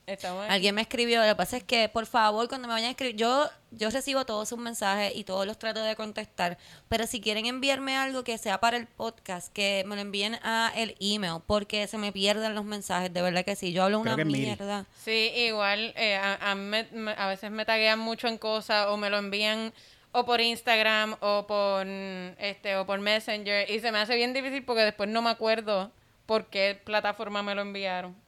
[0.05, 2.91] Estamos Alguien me escribió, lo que pasa es que por favor cuando me vayan a
[2.91, 7.21] escribir, yo, yo recibo todos sus mensajes y todos los trato de contestar, pero si
[7.21, 11.41] quieren enviarme algo que sea para el podcast, que me lo envíen a el email,
[11.47, 14.87] porque se me pierden los mensajes, de verdad que sí, yo hablo Creo una mierda.
[15.05, 18.89] Sí, igual eh, a, a mí me- me- a veces me taguean mucho en cosas
[18.89, 19.73] o me lo envían
[20.11, 24.65] o por Instagram o por este o por Messenger y se me hace bien difícil
[24.65, 25.93] porque después no me acuerdo
[26.27, 28.21] por qué plataforma me lo enviaron.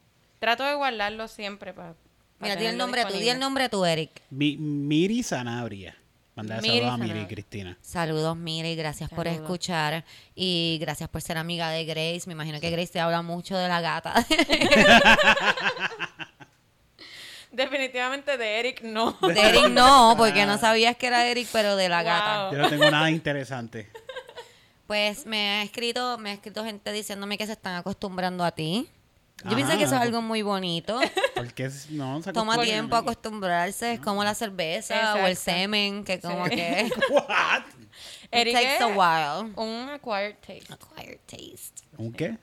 [0.45, 1.95] Trato de guardarlo siempre para
[2.37, 4.21] Mira, di el nombre tú, di el nombre tú, Eric.
[4.29, 5.97] Mi, Miri Sanabria.
[6.35, 7.75] Mandar saludos a Miri y Cristina.
[7.81, 10.05] Saludos, Miri, gracias por escuchar
[10.35, 12.25] y gracias por ser amiga de Grace.
[12.27, 14.13] Me imagino que Grace te habla mucho de la gata.
[17.51, 19.17] Definitivamente de Eric no.
[19.21, 22.51] De Eric no, porque no sabías que era Eric, pero de la gata.
[22.51, 23.89] Yo no tengo nada interesante.
[24.85, 28.87] Pues me ha escrito, me ha escrito gente diciéndome que se están acostumbrando a ti.
[29.43, 30.99] Yo Ajá, pienso que eso es pues- algo muy bonito.
[31.35, 36.19] Porque es- no se Toma tiempo acostumbrarse, es como la cerveza o el semen, que
[36.19, 36.51] como Sí.
[36.51, 37.63] que What?
[38.31, 39.51] it takes a while.
[39.57, 40.73] un acquired taste.
[40.73, 41.81] Acquired taste.
[41.97, 42.37] ¿Un qué?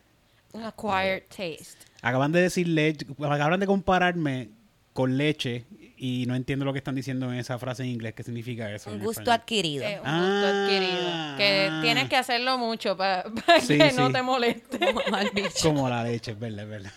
[0.53, 1.79] Un acquired taste.
[2.03, 4.51] Acaban de decir leche, acaban de compararme
[4.93, 5.65] con leche
[6.05, 8.13] y no entiendo lo que están diciendo en esa frase en inglés.
[8.15, 8.91] ¿Qué significa eso?
[8.91, 9.41] Un gusto español?
[9.41, 9.85] adquirido.
[9.85, 10.65] Es un gusto Ah.
[10.65, 11.37] adquirido.
[11.39, 13.25] Que tienes que hacerlo mucho para
[13.61, 14.81] Sí, que no te moleste.
[14.81, 15.51] Como mal bicho.
[15.63, 16.93] Como la leche, es verdad, es verdad.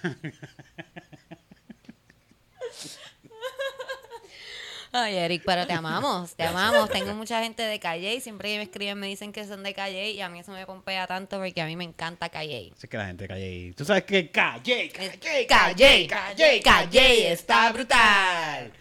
[4.98, 6.90] Ay, Eric, pero te amamos, te amamos.
[6.90, 9.74] Tengo mucha gente de Calle y siempre que me escriben me dicen que son de
[9.74, 12.72] Calle y a mí eso me pompea tanto porque a mí me encanta Calle.
[12.76, 13.74] Así que la gente calle ahí.
[13.74, 18.72] Tú sabes que calle, calle, Calle, calle, Calle está brutal.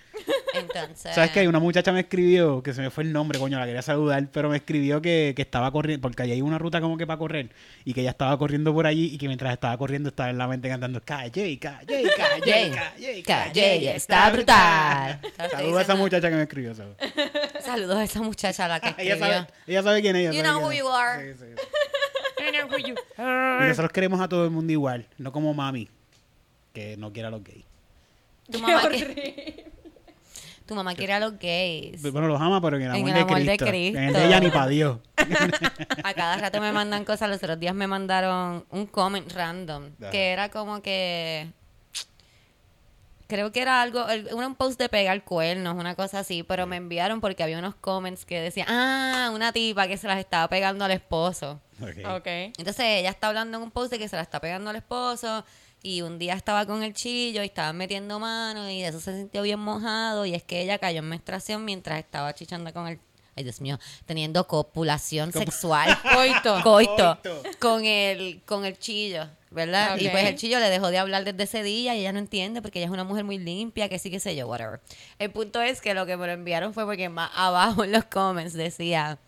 [0.54, 3.66] Entonces, ¿Sabes que Una muchacha me escribió, que se me fue el nombre, coño, la
[3.66, 6.96] quería saludar, pero me escribió que, que estaba corriendo, porque allí hay una ruta como
[6.96, 7.50] que para correr,
[7.84, 10.46] y que ella estaba corriendo por allí, y que mientras estaba corriendo estaba en la
[10.46, 15.20] mente cantando calle, calle, calle, calle, Calle está brutal.
[15.50, 16.74] Saludos a esa muchacha que me escribió.
[16.74, 16.96] ¿sabes?
[17.64, 19.34] Saludos a esa muchacha a la que ella, escribió.
[19.34, 20.22] sabe, ella sabe quién es.
[20.22, 20.78] ella You sabe know quién who es.
[20.78, 21.34] you are.
[21.34, 21.62] Sí, sí.
[23.18, 25.88] Y nosotros queremos a todo el mundo igual, no como mami,
[26.72, 27.64] que no quiere a los gays.
[28.50, 29.72] Tu mamá, que-
[30.66, 32.00] tu mamá quiere a los gays.
[32.10, 33.98] Bueno, los ama, pero en el amor, En el de, amor de Cristo.
[33.98, 34.98] En el de ella ni para Dios.
[36.04, 37.28] A cada rato me mandan cosas.
[37.28, 41.50] Los otros días me mandaron un comment random que era como que.
[43.26, 47.22] Creo que era algo, un post de pegar cuernos, una cosa así, pero me enviaron
[47.22, 50.90] porque había unos comments que decían, ah, una tipa que se las estaba pegando al
[50.90, 51.58] esposo.
[51.80, 52.18] Ok.
[52.18, 52.26] Ok.
[52.26, 55.44] Entonces ella está hablando en un post de que se la está pegando al esposo
[55.84, 59.14] y un día estaba con el chillo y estaban metiendo mano y de eso se
[59.14, 62.98] sintió bien mojado y es que ella cayó en menstruación mientras estaba chichando con el...
[63.36, 65.94] Ay, Dios mío, teniendo copulación sexual.
[66.14, 66.62] Coito.
[66.62, 67.18] Coito.
[67.22, 67.42] Coito.
[67.58, 69.98] Con el, con el chillo, ¿verdad?
[69.98, 72.62] Y pues el chillo le dejó de hablar desde ese día y ella no entiende
[72.62, 74.80] porque ella es una mujer muy limpia, que sí, que sé yo, whatever.
[75.18, 78.06] El punto es que lo que me lo enviaron fue porque más abajo en los
[78.06, 79.18] comments decía,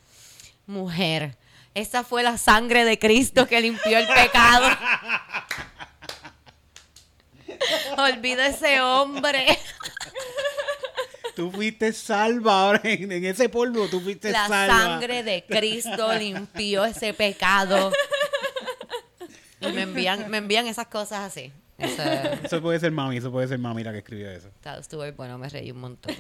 [0.67, 1.37] mujer,
[1.75, 4.69] esa fue la sangre de Cristo que limpió el pecado.
[7.99, 9.59] Olvida ese hombre.
[11.35, 14.75] Tú fuiste salva ahora en, en ese polvo, tú fuiste La salva.
[14.75, 17.93] sangre de Cristo limpió ese pecado.
[19.61, 21.53] Y me envían, me envían esas cosas así.
[21.79, 22.03] Eso
[22.43, 24.49] Eso puede ser mami, eso puede ser mami la que escribió eso.
[24.79, 26.15] estuvo bueno, me reí un montón.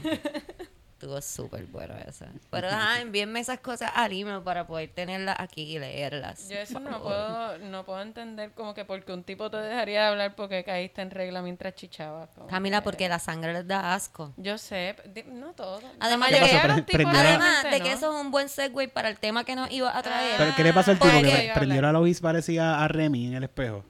[0.99, 2.25] Estuvo súper bueno eso.
[2.51, 6.49] Pero ajá, envíenme esas cosas al email para poder tenerlas aquí y leerlas.
[6.49, 10.07] Yo eso no puedo, no puedo entender como que porque un tipo te dejaría de
[10.09, 12.31] hablar porque caíste en regla mientras chichabas.
[12.49, 14.33] Camila, que- porque la sangre les da asco.
[14.39, 15.81] Yo sé, no todo.
[16.01, 17.29] Además La de mayoría que- de los ¿Qué tipos pasó?
[17.29, 20.03] Además de que eso es un buen segue para el tema que nos iba a
[20.03, 20.37] traer.
[20.39, 23.27] ¿Pero qué le pasó al tipo Ah, que prendió la luz y parecía a Remy
[23.27, 23.85] en el espejo?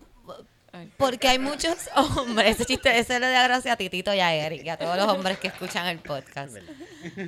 [0.97, 4.64] Porque hay muchos hombres, ese chiste, ese le da gracia a Titito y a Eric
[4.64, 6.57] y a todos los hombres que escuchan el podcast.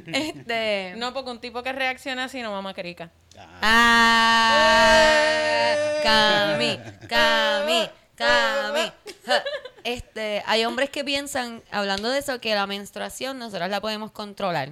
[0.07, 0.95] Este.
[0.97, 3.11] No, porque un tipo que reacciona así no mama crica.
[5.01, 6.79] Ah, Cami,
[7.09, 8.93] Cami, Cami.
[9.27, 9.43] Ja.
[9.85, 14.71] Este, hay hombres que piensan, hablando de eso, que la menstruación nosotros la podemos controlar.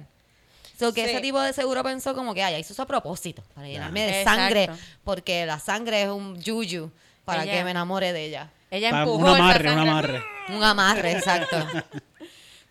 [0.77, 1.09] So que Sí.
[1.11, 4.19] ese tipo de seguro pensó como que, ay, hizo eso a propósito, para llenarme de
[4.19, 4.41] Exacto.
[4.41, 4.69] sangre,
[5.03, 6.91] porque la sangre es un yuyu
[7.25, 8.51] para Ella- que me enamore de ella.
[8.69, 10.23] Ella empujó un amarre, un amarre.
[10.49, 11.57] Un amarre, exacto.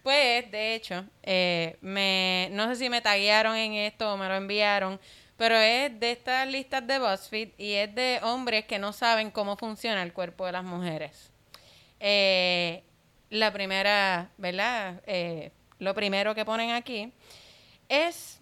[0.03, 4.37] Pues, de hecho, eh, me, no sé si me taguearon en esto o me lo
[4.37, 5.01] enviaron,
[5.37, 9.57] pero es de estas listas de BuzzFeed y es de hombres que no saben cómo
[9.57, 11.33] funciona el cuerpo de las mujeres.
[11.99, 12.85] Eh,
[13.31, 15.03] la primera, ¿verdad?
[15.07, 17.13] Eh, lo primero que ponen aquí
[17.89, 18.39] es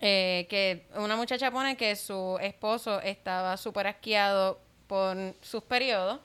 [0.00, 6.20] eh, que una muchacha pone que su esposo estaba súper asqueado por sus periodos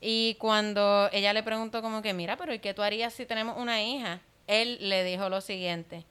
[0.00, 3.56] y cuando ella le preguntó como que, mira, pero ¿y qué tú harías si tenemos
[3.56, 4.20] una hija?
[4.46, 6.04] Él le dijo lo siguiente,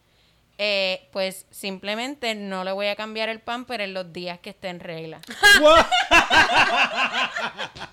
[0.57, 4.69] eh, pues simplemente no le voy a cambiar el pamper en los días que esté
[4.69, 5.19] en regla.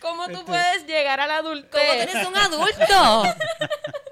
[0.00, 3.22] ¿Cómo tú puedes llegar a la adultez ¿Cómo tú eres un adulto?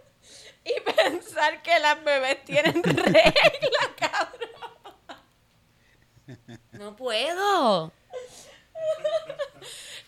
[0.65, 4.51] y pensar que las bebés tienen regla, cabrón?
[6.73, 7.93] No puedo.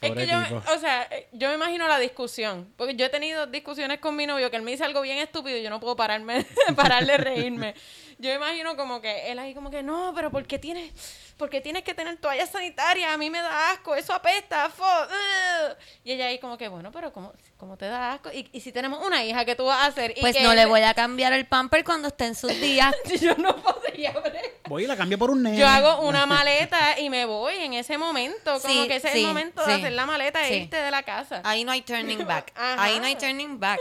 [0.01, 3.09] Es que yo, me- o sea, eh, yo me imagino la discusión, porque yo he
[3.09, 5.79] tenido discusiones con mi novio que él me dice algo bien estúpido y yo no
[5.79, 6.45] puedo pararme,
[6.77, 7.75] parar de reírme.
[8.23, 10.93] Yo me imagino como que él ahí como que, no, pero ¿por qué tienes,
[11.37, 13.11] por qué tienes que tener toallas sanitarias?
[13.13, 15.77] A mí me da asco, eso apesta, fo, ugh".
[16.05, 18.31] Y ella ahí como que, bueno, pero ¿cómo, cómo te da asco?
[18.33, 20.13] Y, y si tenemos una hija, ¿qué tú vas a hacer?
[20.17, 22.53] Y Pues que no él- le voy a cambiar el pamper cuando esté en sus
[22.61, 22.95] días.
[23.21, 24.45] Yo no podría bregar.
[24.69, 25.59] Voy y la cambio por un nene.
[25.59, 28.61] Yo hago una maleta y me voy en ese momento.
[28.61, 29.69] Como Sí, que ese es el momento sí.
[29.71, 31.41] de hacer la maleta e irte de la casa.
[31.43, 32.53] Ahí no hay turning back.
[32.57, 32.85] Ajá.
[32.85, 33.81] Ahí no hay turning back.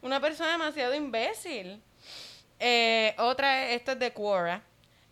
[0.00, 1.82] Una persona demasiado imbécil.
[2.66, 4.62] Eh, otra, esto es de Quora.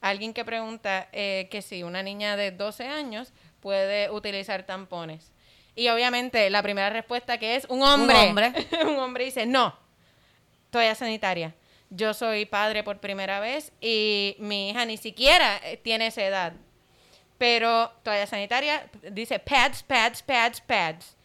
[0.00, 5.32] Alguien que pregunta eh, que si una niña de 12 años puede utilizar tampones.
[5.74, 8.16] Y obviamente la primera respuesta que es un hombre.
[8.16, 8.52] Un hombre.
[8.86, 9.76] un hombre dice, no,
[10.70, 11.54] toalla sanitaria.
[11.90, 16.54] Yo soy padre por primera vez y mi hija ni siquiera eh, tiene esa edad.
[17.36, 21.16] Pero toalla sanitaria dice pads, pads, pads, pads.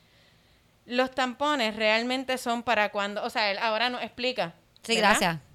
[0.85, 4.53] Los tampones realmente son para cuando, o sea, él ahora nos explica.
[4.83, 5.09] Sí, ¿verdad?
[5.11, 5.46] gracias.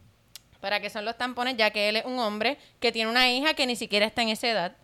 [0.62, 3.54] Para qué son los tampones, ya que él es un hombre que tiene una hija
[3.54, 4.76] que ni siquiera está en esa edad.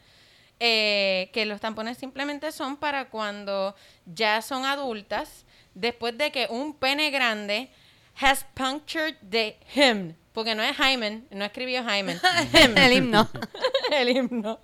[0.58, 6.74] Eh, que los tampones simplemente son para cuando ya son adultas, después de que un
[6.74, 7.70] pene grande
[8.20, 10.16] has punctured the hymn.
[10.32, 12.20] Porque no es hymen, no escribió hymen.
[12.76, 13.28] el himno.
[13.92, 14.58] el himno.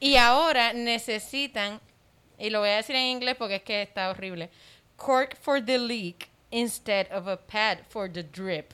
[0.00, 1.82] Y ahora necesitan,
[2.38, 4.48] y lo voy a decir en inglés porque es que está horrible,
[4.96, 8.72] cork for the leak instead of a pad for the drip.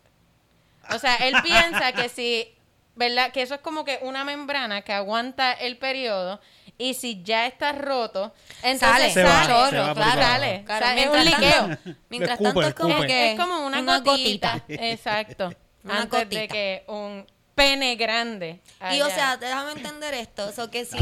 [0.95, 2.55] O sea, él piensa que si,
[2.95, 3.32] ¿verdad?
[3.32, 6.41] Que eso es como que una membrana que aguanta el periodo
[6.78, 8.32] y si ya está roto,
[8.62, 10.22] entonces Sale, Se va, chorro, se va por claro.
[10.22, 10.86] Sale, claro.
[10.86, 11.61] sale, es un Mientras liqueo.
[11.68, 14.64] tanto- Mientras Escupe, tanto es como que Es como una, gotita.
[14.68, 15.53] Exacto.
[15.84, 17.26] Una antes de que un
[17.61, 18.61] pene grande.
[18.92, 20.48] Y o sea, déjame entender esto.
[20.48, 20.96] Eso que así.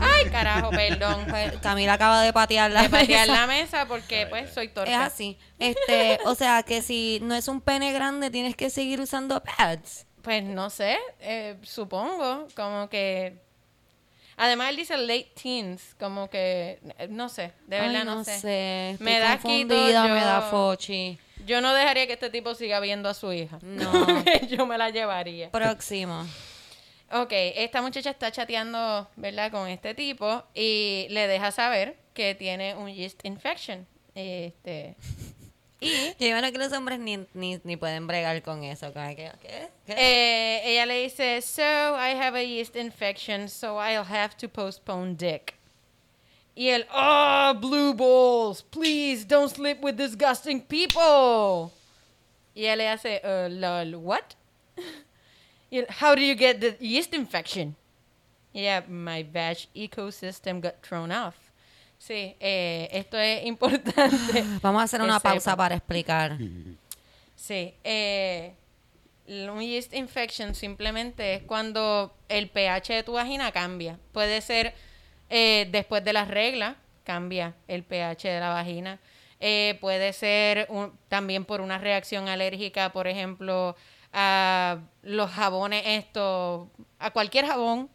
[0.00, 1.26] Ay, carajo, perdón.
[1.36, 4.92] Pues, Camila acaba de patear la de patear la mesa porque pues soy torpe.
[4.92, 5.38] Es así.
[5.58, 10.06] Este, o sea, que si no es un pene grande, tienes que seguir usando pads.
[10.22, 13.45] Pues no sé, eh, supongo, como que...
[14.36, 18.38] Además él dice late teens, como que, eh, no sé, de verdad Ay, no, sé.
[18.38, 18.96] sé.
[19.00, 21.18] Me da confundida, yo- me da fochi.
[21.46, 23.58] Yo no dejaría que este tipo siga viendo a su hija.
[23.62, 23.90] No.
[24.48, 25.50] yo me la llevaría.
[25.50, 26.26] Próximo.
[27.12, 29.50] Ok, esta muchacha está chateando, ¿verdad?
[29.52, 33.86] Con este tipo y le deja saber que tiene un yeast infection.
[34.14, 34.96] Este,
[35.80, 38.92] y Yo imagino que los hombres ni, ni, ni pueden bregar con eso.
[38.92, 39.68] que, ¿Qué?
[39.86, 39.92] ¿Qué?
[39.92, 45.16] eh, ella le dice, so I have a yeast infection, so I'll have to postpone
[45.16, 45.54] dick.
[46.56, 51.72] Y él, oh, blue balls, please don't sleep with disgusting people.
[52.54, 54.34] Y él le hace, uh, lol, what?
[55.70, 57.76] Y él, how do you get the yeast infection?
[58.54, 61.45] Yeah, my vag ecosystem got thrown off.
[62.06, 64.44] Sí, eh, esto es importante.
[64.62, 65.56] Vamos a hacer una pausa sepa.
[65.56, 66.36] para explicar.
[67.34, 68.54] Sí, eh,
[69.26, 73.98] un yeast infection simplemente es cuando el pH de tu vagina cambia.
[74.12, 74.74] Puede ser
[75.30, 79.00] eh, después de las reglas, cambia el pH de la vagina.
[79.40, 83.76] Eh, puede ser un- también por una reacción alérgica, por ejemplo,
[84.12, 86.68] a los jabones estos,
[87.00, 87.90] a cualquier jabón,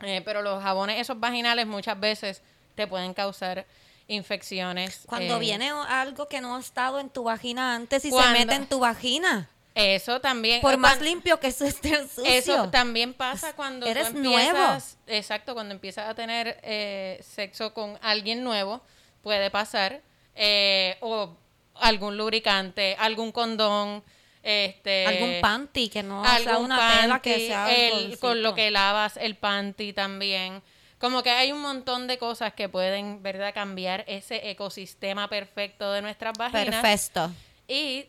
[0.00, 2.42] eh, pero los jabones esos vaginales muchas veces
[2.74, 3.66] te pueden causar
[4.08, 5.02] infecciones.
[5.06, 8.54] Cuando eh, viene algo que no ha estado en tu vagina antes y se mete
[8.54, 9.48] en tu vagina.
[9.74, 10.60] Eso también.
[10.60, 12.24] Por eh, más limpio que eso esté sucio.
[12.26, 14.78] Eso también pasa cuando eres tú empiezas, nuevo.
[15.18, 18.82] exacto, cuando empiezas a tener eh, sexo con alguien nuevo,
[19.22, 20.02] puede pasar,
[20.34, 21.34] eh, o
[21.76, 24.02] algún lubricante, algún condón,
[24.42, 28.54] este, Algún panty que no sea algún una tela que panty, sea el- con lo
[28.54, 30.62] que lavas el panty también.
[31.02, 36.00] Como que hay un montón de cosas que pueden, ¿verdad?, cambiar ese ecosistema perfecto de
[36.00, 37.28] nuestras vaginas Perfecto.
[37.66, 38.06] y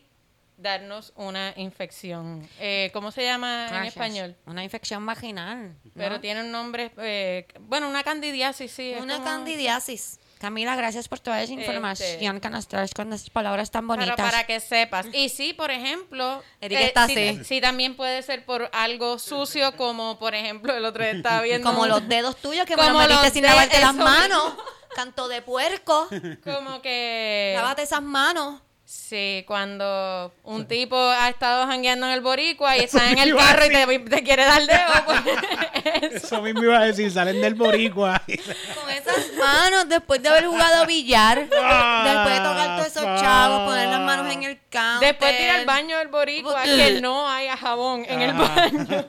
[0.56, 2.48] darnos una infección.
[2.60, 4.36] Eh, ¿Cómo se llama en español?
[4.46, 5.70] Una infección vaginal.
[5.82, 5.90] ¿no?
[5.96, 8.94] Pero tiene un nombre, eh, bueno, una candidiasis, sí.
[9.00, 10.20] Una como- candidiasis.
[10.38, 14.16] Camila, gracias por toda esa información que nos traes con esas palabras tan Pero bonitas.
[14.30, 15.06] para que sepas.
[15.12, 17.44] Y sí, por ejemplo, eh, está sí, así.
[17.44, 21.68] sí, también puede ser por algo sucio, como por ejemplo, el otro día estaba viendo.
[21.68, 24.54] Como los dedos tuyos que me Como los sin lavarte las manos.
[24.94, 26.08] Canto de puerco.
[26.44, 27.52] Como que.
[27.56, 28.60] Lávate esas manos.
[28.86, 33.36] Sí, cuando un tipo ha estado jangueando en el boricua y está en el a
[33.36, 36.22] carro y te, te quiere dar dedo, pues.
[36.22, 38.22] Eso mismo iba a decir, salen del boricua.
[38.26, 43.68] Con esas manos, después de haber jugado billar, Ah, después de tocar todos esos chavos,
[43.70, 45.08] poner las manos en el counter.
[45.08, 48.54] Después tira al baño del boricua que no haya jabón en el Ajá.
[48.54, 49.06] baño.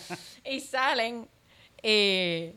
[0.44, 1.28] y salen
[1.82, 2.52] y,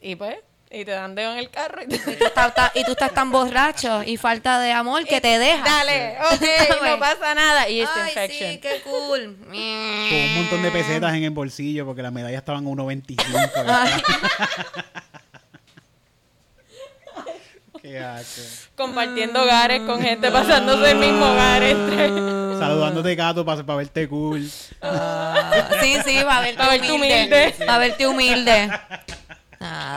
[0.00, 0.36] y pues,
[0.74, 1.82] y te dan dedo en el carro.
[1.82, 5.04] Y, te- Y tú, estás, ta- y tú estás tan borracho y falta de amor
[5.04, 5.64] que te dejas.
[5.64, 7.68] Dale, ok, no pasa nada.
[7.68, 8.50] Y esta Ay, infection.
[8.52, 9.36] sí, qué cool.
[9.38, 13.52] Con un montón de pesetas en el bolsillo porque las medallas estaban a 1.25.
[13.68, 14.02] Ay,
[17.82, 18.40] Qué asco.
[18.76, 22.08] Compartiendo hogares con gente pasándose el mismo hogar entre.
[22.58, 24.48] Saludándote, gato, para verte cool.
[24.80, 27.16] ah, sí, sí, va a verte Pa' verte humilde.
[27.26, 27.66] humilde.
[27.68, 28.70] Va a verte humilde.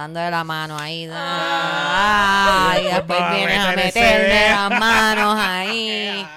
[0.08, 1.10] Dándole la mano ahí.
[1.12, 4.55] Ah, y después vienes a meter ese meterle dedo.
[4.55, 6.28] las manos ahí.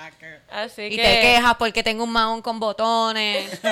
[0.50, 1.02] Así Y que.
[1.04, 3.60] te quejas porque tengo un mahón con botones.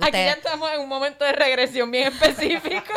[0.00, 2.92] Aquí ya estamos en un momento de regresión bien específico.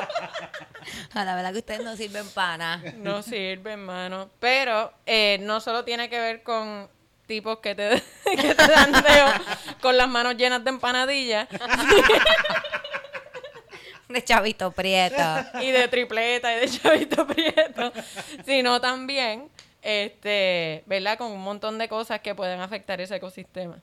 [1.15, 2.93] a la verdad que ustedes no sirven para nada.
[2.97, 4.29] No sirve, hermano.
[4.39, 6.87] Pero eh, no solo tiene que ver con
[7.25, 8.03] tipos que te,
[8.35, 9.25] que te dan dedo
[9.81, 11.47] con las manos llenas de empanadillas
[14.09, 15.21] De chavito prieto.
[15.61, 17.91] y de tripleta y de chavito prieto,
[18.45, 19.49] sino también,
[19.81, 21.17] este, ¿verdad?
[21.17, 23.79] Con un montón de cosas que pueden afectar ese ecosistema.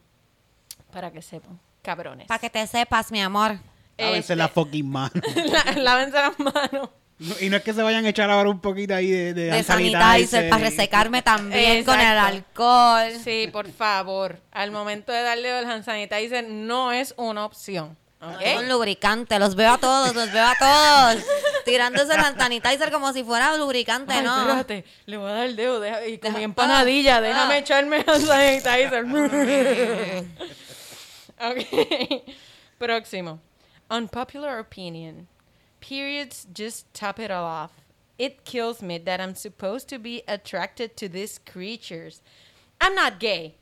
[0.92, 2.26] Para que sepan, cabrones.
[2.28, 3.58] Para que te sepas, mi amor.
[3.98, 5.12] Lávense Este- la fucking mano.
[5.46, 6.90] La- lávense las manos.
[7.18, 9.44] No- Y no es que se vayan a echar ahora un poquito ahí de, de,
[9.44, 13.12] De sanitizer para resecarme también con el alcohol.
[13.22, 14.40] Sí, por favor.
[14.50, 17.96] Al momento de darle el hand sanitizer no es una opción.
[18.22, 18.40] ¿Ok?
[18.40, 21.24] Es un lubricante, los veo a todos, los veo a todos.
[21.64, 24.40] Tirándose el sanitizer como si fuera lubricante, Ay, ¿no?
[24.40, 27.58] espérate, le voy a dar el dedo deja- y con mi empanadilla, ah, déjame ah.
[27.58, 29.04] echarme hand sanitizer.
[31.40, 32.22] ok.
[32.78, 33.40] Próximo.
[33.90, 35.28] Unpopular opinion.
[35.80, 37.70] Periods just top it all off.
[38.18, 42.22] It kills me that I'm supposed to be attracted to these creatures.
[42.80, 43.56] I'm not gay.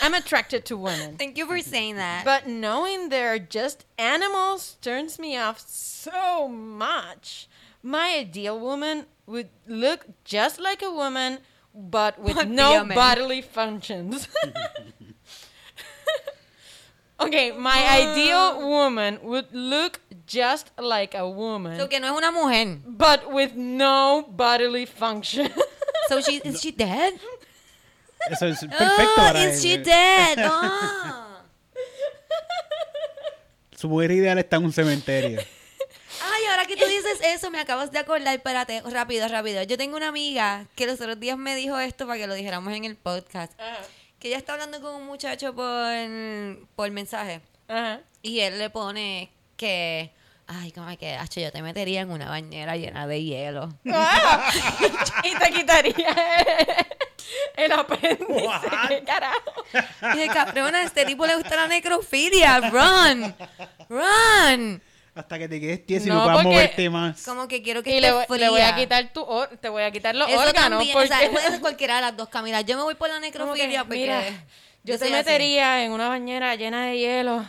[0.00, 1.16] I'm attracted to women.
[1.16, 1.70] Thank you for mm-hmm.
[1.70, 2.24] saying that.
[2.24, 7.48] But knowing they're just animals turns me off so much.
[7.82, 11.38] My ideal woman would look just like a woman,
[11.74, 14.28] but with But no bodily functions.
[17.20, 18.10] okay, my uh.
[18.10, 22.80] ideal woman would look just like a woman, so que no es una mujer.
[22.86, 25.50] but with no bodily function.
[26.08, 27.14] So she, is she dead?
[28.30, 30.38] Eso es perfecto oh, para is she dead?
[30.48, 31.42] Oh.
[33.76, 35.40] Su mujer ideal está en un cementerio.
[35.40, 38.34] Ay, ahora que tú dices eso, me acabas de acordar.
[38.34, 39.62] Espérate, rápido, rápido.
[39.64, 42.72] Yo tengo una amiga que los otros días me dijo esto para que lo dijéramos
[42.74, 43.58] en el podcast.
[43.60, 43.78] Ajá.
[44.20, 45.88] Que ella está hablando con un muchacho por,
[46.76, 47.40] por mensaje.
[47.66, 48.00] Ajá.
[48.22, 50.12] Y él le pone que.
[50.46, 53.68] Ay, como que, Hacho, yo te metería en una bañera llena de hielo.
[53.90, 54.52] Ah,
[55.24, 55.96] y te quitaría
[57.56, 58.48] el apéndice.
[58.88, 59.52] ¿Qué carajo?
[60.14, 62.60] Y dije, cabrona, a este tipo le gusta la necrofilia.
[62.70, 63.34] Run.
[63.88, 64.82] Run.
[65.14, 67.22] Hasta que te quedes tieso y No, no puedas moverte más.
[67.22, 69.68] Como que quiero que Y esté le, voy- le voy a quitar tu or- te
[69.68, 70.70] voy a quitar los Eso órganos.
[70.70, 71.12] también, porque...
[71.12, 72.64] o sea, puede ser cualquiera de las dos caminas.
[72.64, 74.22] Yo me voy por la necrofilia porque mira,
[74.84, 75.12] yo te así.
[75.12, 77.44] metería en una bañera llena de hielo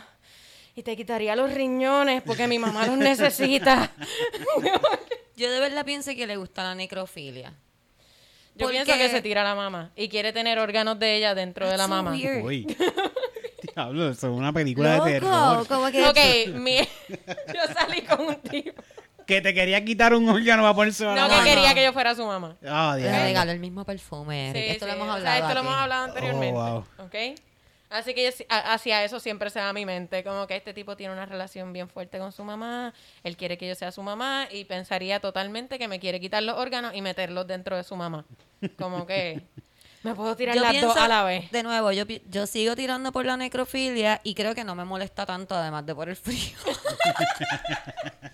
[0.76, 3.90] y te quitaría los riñones porque mi mamá los necesita.
[5.36, 7.52] Yo de verdad pienso que le gusta la necrofilia.
[8.56, 11.66] Yo Porque- pienso que se tira la mamá y quiere tener órganos de ella dentro
[11.66, 12.10] de la That's so mamá.
[12.12, 12.44] weird.
[12.44, 12.66] Uy.
[13.74, 15.66] Diablo, eso es una película de Loco, terror.
[15.66, 16.04] como que...
[16.06, 18.80] Ok, mi- yo salí con un tipo.
[19.26, 21.82] Que te quería quitar un órgano para ponerse a la No, no, que quería que
[21.82, 22.56] yo fuera su mamá.
[22.64, 24.52] Ah, Le regaló el mismo perfume.
[24.54, 25.66] Sí, Esto lo sí, hemos o sea, hablado esto lo aquí.
[25.68, 26.60] hemos hablado anteriormente.
[26.60, 27.14] Oh, ¿Ok?
[27.90, 30.24] Así que yo- a- hacia eso siempre se va a mi mente.
[30.24, 32.92] Como que este tipo tiene una relación bien fuerte con su mamá.
[33.22, 34.48] Él quiere que yo sea su mamá.
[34.50, 38.24] Y pensaría totalmente que me quiere quitar los órganos y meterlos dentro de su mamá.
[38.78, 39.42] Como que
[40.02, 41.50] me puedo tirar Yo las pienso, dos a la vez.
[41.50, 44.84] de nuevo, yo, pi- yo sigo tirando por la necrofilia y creo que no me
[44.84, 46.56] molesta tanto, además de por el frío.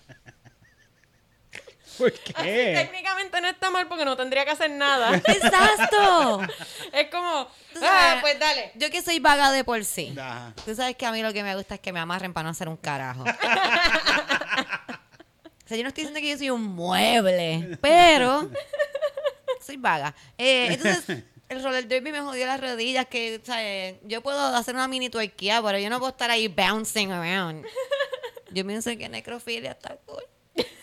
[1.98, 2.74] ¿Por Así, qué?
[2.76, 5.16] técnicamente no está mal porque no tendría que hacer nada.
[5.26, 6.40] ¡Exacto!
[6.92, 8.72] es como, ah, sabes, pues dale.
[8.74, 10.14] Yo que soy vaga de por sí.
[10.18, 10.54] Ajá.
[10.64, 12.50] Tú sabes que a mí lo que me gusta es que me amarren para no
[12.50, 13.22] hacer un carajo.
[13.24, 13.26] o
[15.66, 18.50] sea, yo no estoy diciendo que yo soy un mueble, pero
[19.64, 20.14] soy vaga.
[20.38, 23.96] Eh, entonces, el roller derby me jodió las rodillas, que, ¿sabes?
[24.04, 27.66] Yo puedo hacer una mini tuerquía, pero yo no puedo estar ahí bouncing around.
[28.52, 30.22] Yo pienso que necrofilia está cool.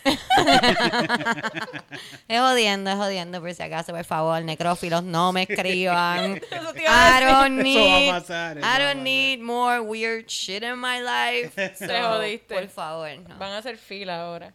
[2.28, 6.40] es jodiendo, es jodiendo, por si acaso, por favor, necrófilos, no me escriban.
[6.40, 11.54] Te I don't need, pasar, I don't need more weird shit in my life.
[11.78, 12.54] Te So, jodiste.
[12.54, 13.36] Por favor, no.
[13.38, 14.52] Van a hacer fila ahora.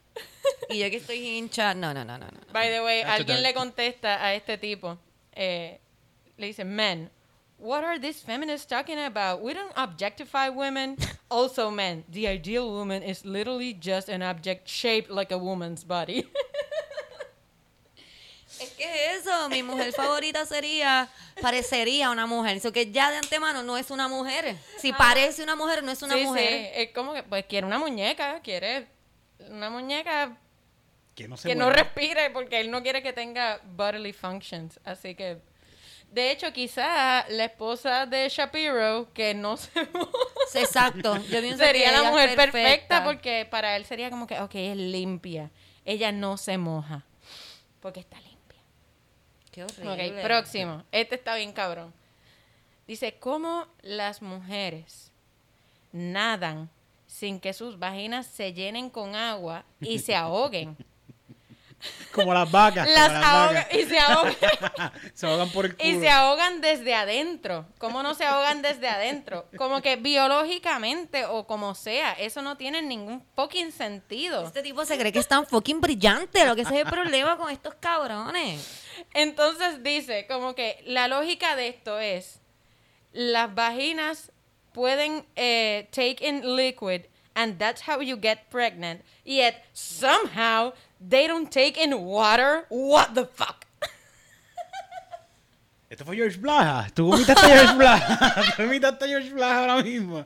[0.69, 2.25] Y yo que estoy hincha, no, no, no, no.
[2.25, 2.39] no.
[2.51, 4.97] By the way, That's alguien le contesta a este tipo.
[5.33, 5.79] eh,
[6.37, 7.09] le dice, men,
[7.63, 9.41] what are these feminists talking about?
[9.41, 10.97] We don't objectify women.
[11.31, 16.27] Also, men, the ideal woman is literally just an object shaped like a woman's body.
[18.59, 18.85] Es que
[19.15, 21.09] eso, mi mujer favorita sería,
[21.41, 22.57] parecería una mujer.
[22.57, 24.55] Eso que ya de antemano no es una mujer.
[24.77, 26.69] Si parece una mujer, no es una Sí, sí.
[26.75, 28.87] Es como que, pues, quiere una muñeca, quiere
[29.49, 30.37] una muñeca
[31.15, 34.79] Que no se que no respire porque él no quiere que tenga bodily functions.
[34.85, 35.41] Así que,
[36.13, 39.57] de hecho, quizá la esposa de Shapiro, que no
[40.47, 41.17] se Exacto.
[41.17, 43.03] Yo pienso sería que la mujer perfecta.
[43.03, 45.49] porque para él sería como que, ok, es limpia.
[45.85, 47.03] Ella no se moja
[47.79, 48.61] porque está limpia.
[49.51, 50.19] Qué horrible.
[50.19, 50.83] Ok, próximo.
[50.91, 51.91] Este está bien cabrón.
[52.85, 55.11] Dice, ¿cómo las mujeres
[55.91, 56.69] nadan
[57.07, 60.77] sin que sus vaginas se llenen con agua y se ahoguen?
[62.11, 62.87] Como las vacas.
[62.87, 63.67] las las vacas.
[63.73, 64.35] y se ahogan.
[65.13, 65.89] se ahogan por el culo.
[65.89, 67.65] Y se ahogan desde adentro.
[67.79, 69.47] ¿Cómo no se ahogan desde adentro?
[69.57, 74.45] Como que biológicamente o como sea, eso no tiene ningún fucking sentido.
[74.45, 76.45] Este tipo se cree que es tan fucking brillante.
[76.45, 78.83] Lo que ese es el problema con estos cabrones.
[79.13, 82.39] Entonces dice, como que la lógica de esto es,
[83.11, 84.31] las vaginas
[84.71, 87.03] pueden eh, take in liquid
[87.35, 89.01] and that's how you get pregnant.
[89.23, 90.73] Yet somehow
[91.09, 92.65] they don't take in water.
[92.69, 93.65] What the fuck?
[95.89, 96.89] Esto fue George Blaha.
[96.93, 98.53] Tú vomitaste a George Blaha.
[98.57, 100.25] Tú vomitaste a George Blaha ahora mismo.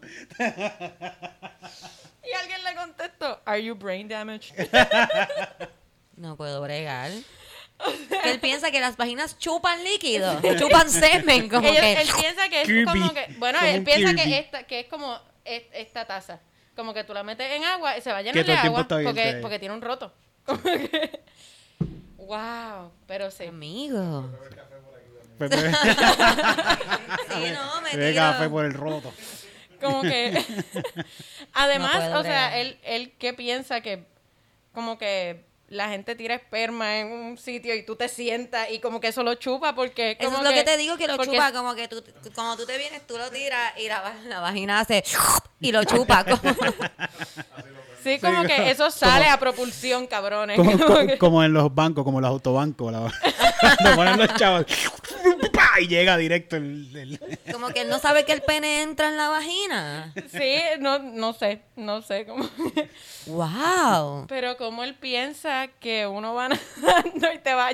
[2.23, 4.53] Y alguien le contestó, Are you brain damaged?
[6.15, 7.11] No puedo bregar.
[8.23, 11.93] Él piensa que las vaginas chupan líquido, chupan semen, como Ellos- que.
[12.01, 12.85] él piensa que es Kirby.
[12.85, 14.23] como que, bueno, Como él piensa Kirby.
[14.31, 15.15] que esta, que es como
[15.45, 16.39] es- esta taza,
[16.75, 19.37] como que tú la metes en agua y se va a llenar de agua porque,
[19.43, 20.11] porque tiene un roto.
[20.47, 21.19] Como que-
[22.17, 23.45] wow, pero sí.
[23.45, 24.29] Amigo.
[25.37, 25.59] Pues Sí,
[27.53, 28.23] no, me bebe tiro.
[28.23, 29.13] café por el roto.
[29.79, 30.43] Como que
[31.53, 34.05] además, No o sea, él él qué piensa que
[34.73, 38.99] como que la gente tira esperma en un sitio y tú te sientas y como
[39.01, 41.31] que eso lo chupa porque Eso como es lo que, te digo, que lo porque
[41.33, 42.01] chupa, como que tú,
[42.33, 45.03] cuando tú te vienes, tú lo tiras y la, la vagina hace
[45.59, 46.23] y lo chupa.
[46.23, 46.55] Como,
[48.07, 50.55] Sí, como Sí, que eso sale a propulsión, cabrones.
[50.57, 52.91] Como, Como como- que- como en los bancos, como los autobancos.
[52.91, 53.11] La,
[53.59, 54.65] cuando ponen los chavos.
[55.79, 56.95] Y llega directo el.
[56.95, 60.11] el- como que él no sabe que el pene entra en la vagina.
[60.31, 62.49] Sí, no, no sé, no sé cómo.
[63.27, 64.25] ¡Wow!
[64.27, 66.49] Pero como él piensa que uno va
[66.81, 67.71] nadando y te va a.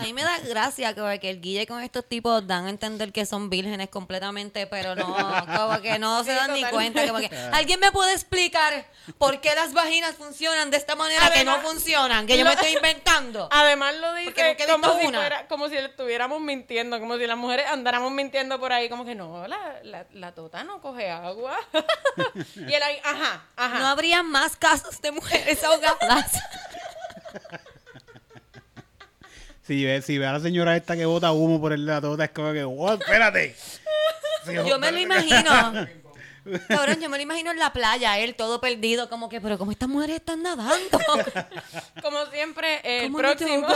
[0.00, 3.12] A mí me da gracia que, que el guille con estos tipos dan a entender
[3.12, 5.14] que son vírgenes completamente, pero no,
[5.56, 7.06] como que no se dan ni cuenta.
[7.06, 8.86] Como que, ¿Alguien me puede explicar
[9.18, 12.26] por qué las vaginas funcionan de esta manera que no funcionan?
[12.26, 13.46] Que yo me estoy inventando.
[13.52, 17.36] Además lo dice he como si, fuera- como si le estuviéramos mintiendo, como si las
[17.36, 21.58] mujeres andáramos mintiendo por ahí, como que no, la, la, la tota no coge agua.
[22.56, 23.78] y él ahí, ajá, ajá.
[23.78, 26.32] No habría más casos de mujeres ahogadas.
[29.70, 32.00] Si ve, si ve a la señora esta que bota humo por el de la
[32.00, 33.54] tota, es como que, wow, espérate.
[34.44, 35.00] Sí, Yo me lo espérate.
[35.02, 35.86] imagino.
[36.68, 39.70] Cabrón, yo me lo imagino en la playa, él todo perdido, como que, pero como
[39.70, 40.98] estas mujeres están nadando.
[42.02, 43.68] Como siempre, el ¿Cómo próximo,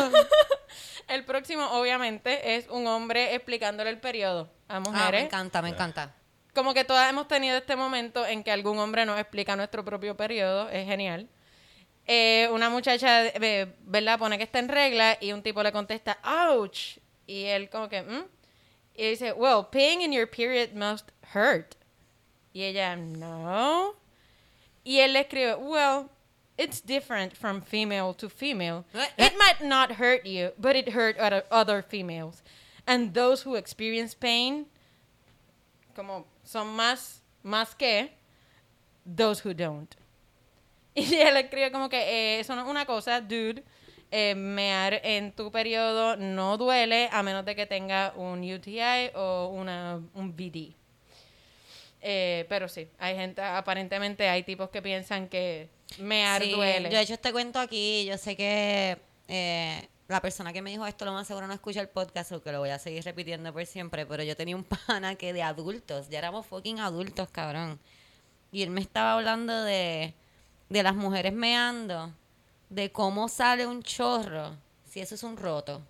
[1.06, 5.24] el próximo obviamente es un hombre explicándole el periodo a Ah, me mujeres.
[5.24, 6.12] encanta, me encanta.
[6.54, 10.16] como que todas hemos tenido este momento en que algún hombre nos explica nuestro propio
[10.16, 11.28] periodo, es genial.
[12.06, 14.18] Eh, una muchacha, eh, ¿verdad?
[14.18, 16.98] Pone que está en regla y un tipo le contesta, ouch.
[17.26, 18.24] Y él como que, ¿mm?
[18.96, 21.74] Y dice, well, peeing in your period must hurt.
[22.52, 23.96] Y ella, no.
[24.84, 26.10] Y él le escribe, well,
[26.56, 28.84] it's different from female to female.
[29.18, 32.42] It might not hurt you, but it hurt other, other females.
[32.86, 34.66] And those who experience pain
[35.94, 38.10] como son más, más que
[39.06, 39.96] those who don't.
[41.12, 41.98] Y él escribe como que
[42.36, 43.62] eh, eso no es una cosa, dude.
[44.10, 49.48] eh, mear en tu periodo no duele a menos de que tenga un UTI o
[49.48, 50.76] una, un VD.
[52.06, 55.68] Eh, pero sí, hay gente, aparentemente hay tipos que piensan que
[55.98, 56.90] mear Sí, duele.
[56.90, 60.86] Yo he hecho este cuento aquí, yo sé que eh, la persona que me dijo
[60.86, 63.52] esto lo más seguro no escucha el podcast, o que lo voy a seguir repitiendo
[63.52, 67.80] por siempre, pero yo tenía un pana que de adultos, ya éramos fucking adultos, cabrón.
[68.52, 70.14] Y él me estaba hablando de,
[70.68, 72.12] de las mujeres meando,
[72.68, 74.56] de cómo sale un chorro,
[74.88, 75.82] si eso es un roto.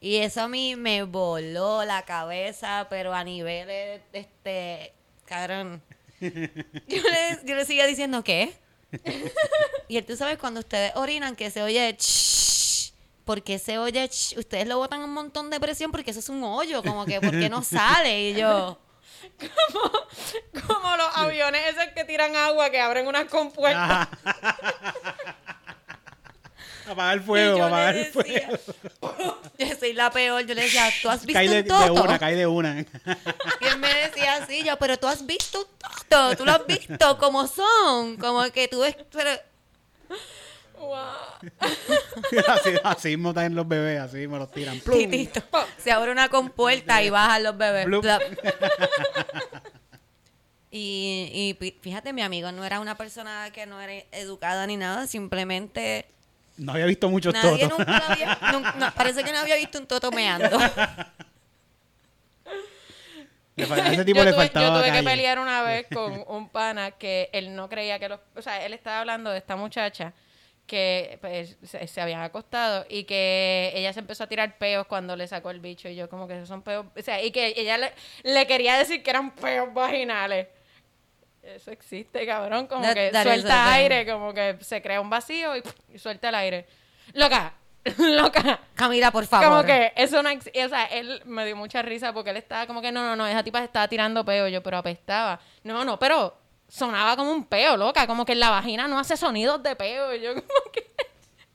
[0.00, 4.92] Y eso a mí me voló la cabeza, pero a niveles, este,
[5.24, 5.82] cabrón.
[6.20, 8.54] Yo le, yo le seguía diciendo, ¿qué?
[9.88, 12.92] y él, tú sabes, cuando ustedes orinan, que se oye, "Shh",
[13.24, 14.08] ¿por qué se oye?
[14.10, 14.38] "Shh"?
[14.38, 17.32] Ustedes lo botan un montón de presión porque eso es un hoyo, como que, ¿por
[17.32, 18.30] qué no sale?
[18.30, 18.78] Y yo,
[20.66, 24.08] Como los aviones esos que tiran agua, que abren unas compuertas.
[26.86, 28.58] Apagar el fuego, apagar el fuego.
[29.58, 32.02] yo soy la peor, yo le decía, ¿tú has visto Cae de, un de toto?
[32.04, 32.80] una, cae de una.
[33.60, 35.66] Y él me decía así, yo, pero tú has visto un
[36.08, 39.30] toto, tú lo has visto como son, como que tú ves, pero...
[40.84, 41.50] Wow.
[42.48, 44.78] así, así mismo están los bebés, así mismo los tiran.
[44.80, 44.98] ¡Plum!
[44.98, 45.42] Titito.
[45.78, 47.86] Se abre una compuerta y bajan los bebés.
[50.76, 56.04] Y, fíjate, mi amigo no era una persona que no era educada ni nada, simplemente
[56.56, 57.78] No había visto muchos nadie totos.
[57.78, 60.58] nunca había, no, parece que no había visto un toto meando.
[63.56, 66.48] A ese tipo yo le tuve, faltaba yo tuve que pelear una vez con un
[66.48, 68.18] pana que él no creía que los...
[68.34, 70.12] O sea, él estaba hablando de esta muchacha
[70.66, 75.14] que pues, se, se habían acostado y que ella se empezó a tirar peos cuando
[75.16, 76.86] le sacó el bicho y yo como que esos son peos...
[76.96, 77.92] O sea, y que ella le,
[78.22, 80.48] le quería decir que eran peos vaginales.
[81.42, 82.66] Eso existe, cabrón.
[82.66, 85.62] Como That- que that suelta aire, como que se crea un vacío y,
[85.92, 86.66] y suelta el aire.
[87.12, 87.52] Loca,
[87.98, 88.60] loca.
[88.74, 89.48] Camila, por favor.
[89.48, 92.80] Como que eso no O sea, él me dio mucha risa porque él estaba como
[92.80, 94.48] que, no, no, no, esa tipa se estaba tirando peo.
[94.48, 95.38] Yo, pero apestaba.
[95.64, 96.34] No, no, pero
[96.74, 98.06] sonaba como un peo, loca.
[98.06, 100.14] Como que en la vagina no hace sonidos de peo.
[100.14, 100.84] Y yo, como que.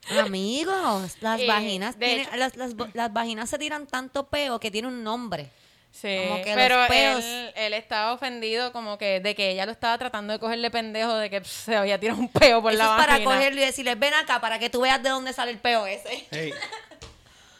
[0.19, 4.71] Amigos, las Eh, vaginas tienen- hecho- las, las, las vaginas se tiran tanto peo que
[4.71, 5.49] tiene un nombre.
[5.91, 9.65] Sí, Como que pero los peos- él, él estaba ofendido como que de que ella
[9.65, 12.77] lo estaba tratando de cogerle pendejo de que se había tirado un peo por Eso
[12.83, 13.31] la es para vagina.
[13.31, 16.27] cogerlo y decirle, ven acá para que tú veas de dónde sale el peo ese.
[16.31, 16.53] Ey.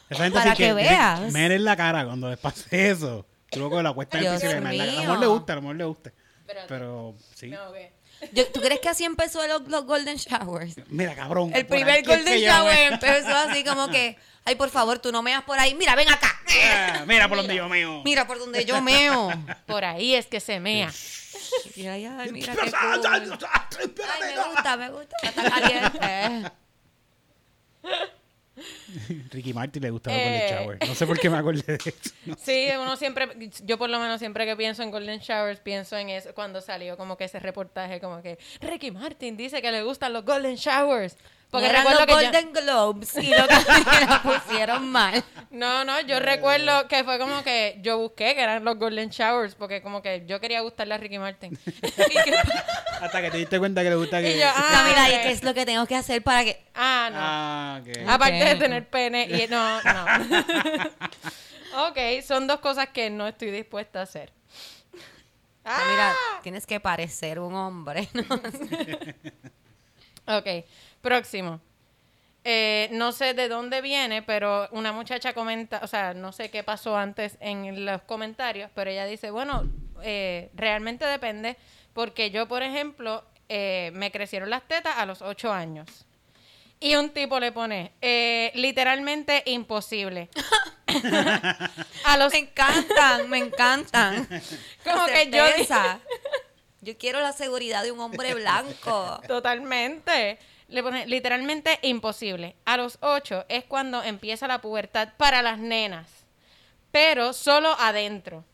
[0.08, 1.20] Esa gente Para así que veas.
[1.32, 3.26] Me en la cara cuando les pase eso.
[3.56, 4.82] Luego la cuesta y le mees en la cara.
[4.82, 5.00] A lo mío.
[5.02, 6.12] mejor le gusta, a lo mejor le gusta.
[6.50, 6.68] Espérate.
[6.68, 7.46] Pero sí.
[7.48, 7.92] No, ¿qué?
[8.32, 10.74] Yo- ¿Tú crees que así empezó los, los Golden Showers?
[10.88, 11.52] Mira, cabrón.
[11.54, 15.58] El primer Golden Shower empezó así como que, ay, por favor, tú no meas por
[15.58, 15.74] ahí.
[15.74, 16.38] Mira, ven acá.
[16.72, 18.02] Ah, Mira por donde yo meo.
[18.04, 19.30] Mira por donde yo meo.
[19.66, 20.92] Por ahí es que se mea.
[21.76, 23.06] Y ay, ay, mira qué cool.
[23.72, 25.16] Ay, me gusta, me gusta.
[25.22, 26.50] Está caliente.
[29.30, 30.24] Ricky Martin le gustaba Eh.
[30.24, 30.78] Golden Shower.
[30.88, 32.10] No sé por qué me acordé de eso.
[32.38, 33.28] Sí, uno siempre,
[33.64, 36.96] yo por lo menos siempre que pienso en Golden Showers, pienso en eso, cuando salió
[36.96, 41.16] como que ese reportaje, como que Ricky Martin dice que le gustan los Golden Showers.
[41.50, 45.24] Porque eran los recuerdo que yo- Golden Globes y lo, que pusieron mal.
[45.50, 49.56] No, no, yo recuerdo que fue como que yo busqué que eran los Golden Showers,
[49.56, 51.58] porque como que yo quería gustarle a Ricky Martin.
[53.00, 54.36] Hasta que te diste cuenta que le gusta que...
[54.36, 55.08] Y yo, ah, No, mira.
[55.08, 56.62] ¿y qué es lo que tengo que hacer para que...?
[56.74, 57.18] Ah, no.
[57.20, 58.08] Ah, ok.
[58.08, 60.04] Aparte de tener pene y no, no.
[61.88, 64.32] ok, son dos cosas que no estoy dispuesta a hacer.
[65.64, 68.08] Ah, Ah, Mira, tienes que parecer un hombre.
[68.14, 68.22] ¿no?
[70.38, 70.46] Ok,
[71.00, 71.60] próximo.
[72.42, 76.62] Eh, no sé de dónde viene, pero una muchacha comenta, o sea, no sé qué
[76.62, 79.68] pasó antes en los comentarios, pero ella dice, bueno,
[80.02, 81.56] eh, realmente depende,
[81.92, 86.06] porque yo, por ejemplo, eh, me crecieron las tetas a los 8 años.
[86.78, 90.30] Y un tipo le pone, eh, literalmente imposible.
[92.04, 94.26] a los Me encantan, me encantan.
[94.84, 95.44] Como que yo.
[96.80, 99.20] Yo quiero la seguridad de un hombre blanco.
[99.28, 100.38] Totalmente.
[100.70, 102.56] Le pone literalmente imposible.
[102.64, 106.08] A los 8 es cuando empieza la pubertad para las nenas,
[106.90, 108.44] pero solo adentro.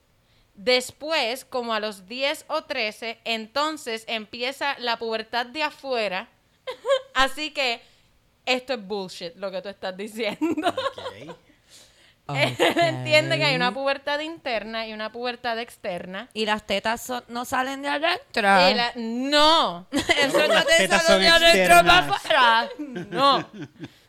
[0.55, 6.29] Después, como a los 10 o 13, entonces empieza la pubertad de afuera.
[7.15, 7.83] Así que
[8.47, 10.75] esto es bullshit lo que tú estás diciendo.
[12.27, 12.37] Ok.
[12.59, 16.29] Él entiende que hay una pubertad interna y una pubertad externa.
[16.35, 18.71] Y las tetas son- no salen de adentro.
[18.71, 22.69] Y la- no, Eso No, te tetas sale son de adentro para afuera.
[22.79, 23.39] no,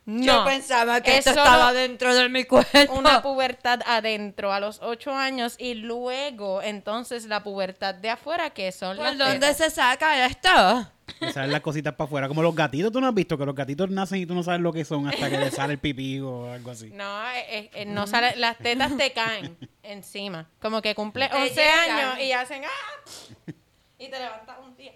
[0.05, 0.23] no.
[0.23, 2.93] Yo pensaba que Es esto estaba dentro de mi cuerpo.
[2.93, 8.71] una pubertad adentro a los 8 años y luego entonces la pubertad de afuera que
[8.71, 9.57] son ¿Por las dónde tetas.
[9.57, 10.89] se saca esto?
[11.19, 12.27] Le salen las cositas para afuera.
[12.27, 14.61] Como los gatitos, tú no has visto que los gatitos nacen y tú no sabes
[14.61, 16.89] lo que son hasta que le sale el pipí o algo así.
[16.93, 20.49] No, eh, eh, no sale, las tetas te caen encima.
[20.61, 21.89] Como que cumple Te 11 llegan.
[21.91, 23.51] años y hacen ¡ah!
[23.97, 24.91] Y te levantas un día.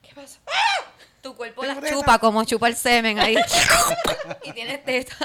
[0.00, 0.38] ¿Qué pasa?
[1.20, 3.36] Tu cuerpo las chupa como chupa el semen ahí.
[4.44, 5.16] y tienes teta.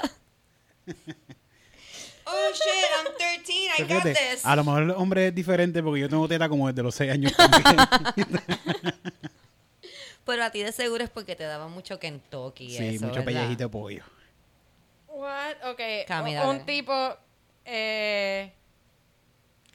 [2.30, 4.46] Oh shit, I'm 13, I got this.
[4.46, 7.12] a lo mejor el hombre es diferente porque yo tengo teta como desde los 6
[7.14, 7.64] años también.
[10.28, 12.66] Pero a ti de seguro es porque te daba mucho Kentucky.
[12.66, 13.26] y sí, eso, mucho ¿verdad?
[13.26, 14.04] pellejito de pollo.
[15.08, 15.56] What?
[15.72, 15.80] Ok.
[16.08, 16.50] Cami, o- dale.
[16.52, 17.18] un tipo
[17.66, 18.52] eh,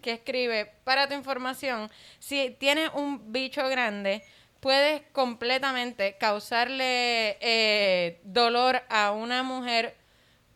[0.01, 1.91] que escribe, para tu información,
[2.21, 4.23] si tienes un bicho grande,
[4.61, 9.97] puedes completamente causarle eh, dolor a una mujer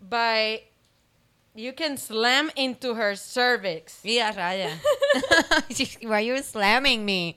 [0.01, 0.63] by...
[1.55, 4.01] You can slam into her cervix.
[4.05, 4.79] Mira, Raya.
[6.03, 7.35] Why you slamming me?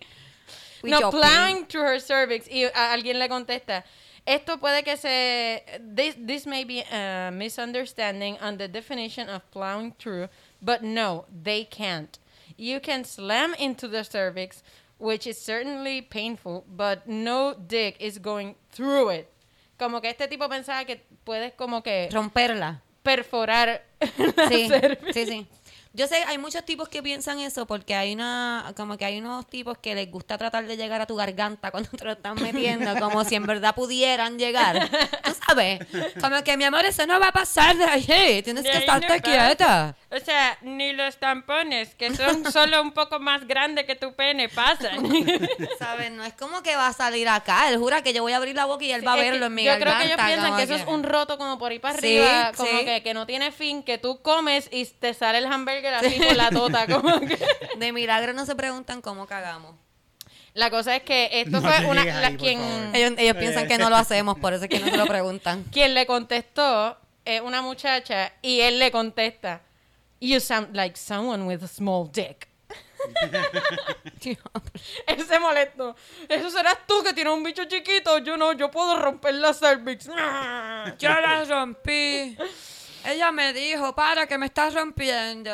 [0.83, 2.47] No, plowing to her cervix.
[2.49, 3.83] Y alguien le contesta,
[4.25, 5.63] esto puede que se...
[5.79, 10.27] This, this may be a misunderstanding on the definition of plowing through,
[10.61, 12.17] but no, they can't.
[12.57, 14.63] You can slam into the cervix,
[14.97, 19.29] which is certainly painful, but no dick is going through it.
[19.77, 22.81] Como que este tipo pensaba que puedes como que Romperla.
[23.01, 23.81] perforar
[24.35, 25.15] la Sí, cervix.
[25.15, 25.47] sí, sí.
[25.99, 29.45] Yo sé, hay muchos tipos que piensan eso porque hay una, como que hay unos
[29.47, 32.97] tipos que les gusta tratar de llegar a tu garganta cuando te lo están metiendo,
[33.01, 34.89] como si en verdad pudieran llegar.
[34.89, 35.81] Tú sabes,
[36.21, 38.79] como que mi amor, eso no va a pasar de allí, tienes De que no
[38.79, 39.93] estarte quieta.
[40.09, 44.47] O sea, ni los tampones, que son solo un poco más grandes que tu pene,
[44.47, 45.05] pasan.
[45.79, 46.11] ¿Sabes?
[46.11, 48.55] No es como que va a salir acá, él jura que yo voy a abrir
[48.55, 49.97] la boca y él va a verlo en mi yo garganta.
[49.97, 52.17] creo que ellos piensan como que eso es un roto como por ahí para Sí,
[52.19, 52.85] arriba, como sí.
[52.85, 56.35] que, que no tiene fin, que tú comes y te sale el hamburger así por
[56.35, 56.87] la tota.
[56.91, 57.37] Como que.
[57.77, 59.75] De milagro no se preguntan cómo cagamos.
[60.53, 62.59] La cosa es que esto No fue una, la- ahí, quien.
[62.93, 65.63] Ellos, ellos piensan que no lo hacemos, por eso es que no se lo preguntan.
[65.71, 69.61] quien le contestó es una muchacha y él le contesta,
[70.21, 72.47] You sound like someone with a small dick.
[75.07, 75.95] Él se molestó.
[76.27, 78.17] Eso serás tú que tienes un bicho chiquito.
[78.19, 80.07] Yo no, yo puedo romper la cervix.
[80.99, 82.37] Yo la rompí.
[83.05, 85.51] Ella me dijo, para que me estás rompiendo.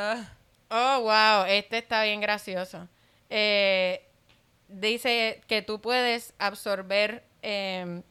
[0.69, 2.87] Oh, wow, este está bien gracioso.
[3.29, 4.03] Eh,
[4.67, 8.01] dice que tú puedes absorber em,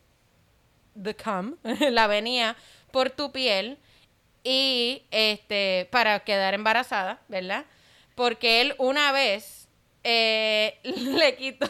[1.01, 1.57] the cum,
[1.91, 2.57] la venía,
[2.93, 3.79] por tu piel
[4.45, 7.65] y este para quedar embarazada, ¿verdad?
[8.15, 9.69] Porque él una vez
[10.05, 11.69] eh, le quitó,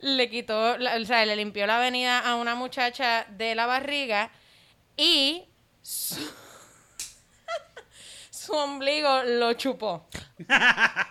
[0.00, 4.30] le quitó, o sea, le limpió la venida a una muchacha de la barriga
[4.96, 5.44] y
[5.86, 6.16] su,
[8.30, 10.06] su ombligo lo chupó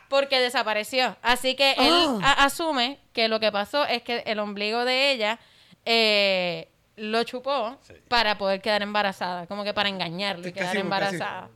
[0.09, 1.15] porque desapareció.
[1.21, 2.19] Así que él Oh.
[2.23, 5.39] a- asume que lo que pasó es que el ombligo de ella
[5.85, 7.77] eh, lo chupó
[8.09, 11.49] para poder quedar embarazada, como que para engañarlo y Sí, quedar casi- embarazada.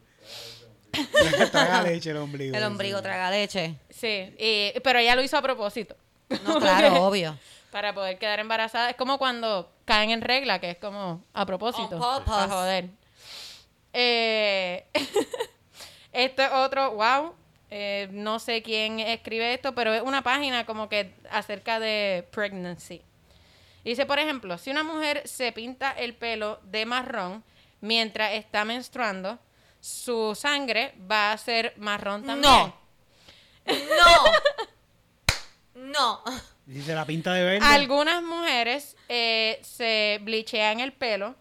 [1.51, 2.55] Traga leche el ombligo.
[2.57, 3.75] El ombligo traga leche.
[3.89, 5.95] Sí, y- pero ella lo hizo a propósito.
[6.45, 7.37] No, claro, obvio.
[7.71, 8.89] para poder quedar embarazada.
[8.89, 11.99] Es como cuando caen en regla, que es como a propósito.
[12.25, 12.89] Para joder.
[13.93, 14.85] Eh,
[16.13, 17.35] este otro, wow.
[17.69, 23.01] eh, no sé quién escribe esto, pero es una página como que acerca de pregnancy.
[23.83, 27.43] Dice, por ejemplo, si una mujer se pinta el pelo de marrón
[27.81, 29.39] mientras está menstruando,
[29.79, 32.51] su sangre va a ser marrón también.
[32.53, 32.73] No.
[33.65, 34.23] No.
[35.73, 36.23] No.
[36.67, 37.65] Y se la pinta de verde.
[37.65, 41.35] Algunas mujeres eh, se blichean el pelo,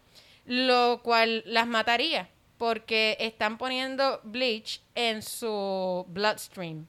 [0.46, 6.86] lo cual las mataría porque están poniendo bleach en su bloodstream.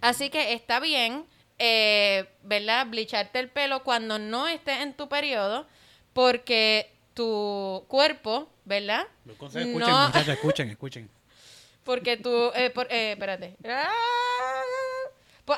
[0.00, 1.26] Así que está bien,
[1.58, 2.86] eh, ¿verdad?
[2.86, 5.66] Blicharte el pelo cuando no estés en tu periodo
[6.12, 9.06] porque tu cuerpo, ¿verdad?
[9.24, 11.10] Los consejos, escuchen, No- muchachos, escuchen, escuchen.
[11.84, 13.56] Porque tú, eh, por- eh, espérate.
[13.64, 13.88] Ah,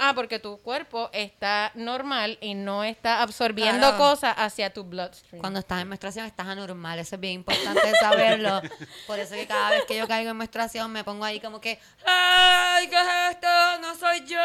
[0.00, 3.96] Ah, porque tu cuerpo está normal y no está absorbiendo Claro.
[3.98, 5.40] cosas hacia tu bloodstream.
[5.40, 8.60] Cuando estás en menstruación estás anormal, eso es bien importante saberlo.
[9.06, 11.78] Por eso que cada vez que yo caigo en menstruación me pongo ahí como que,
[12.06, 13.48] ¡ay, qué es esto!
[13.80, 14.38] ¡No soy yo!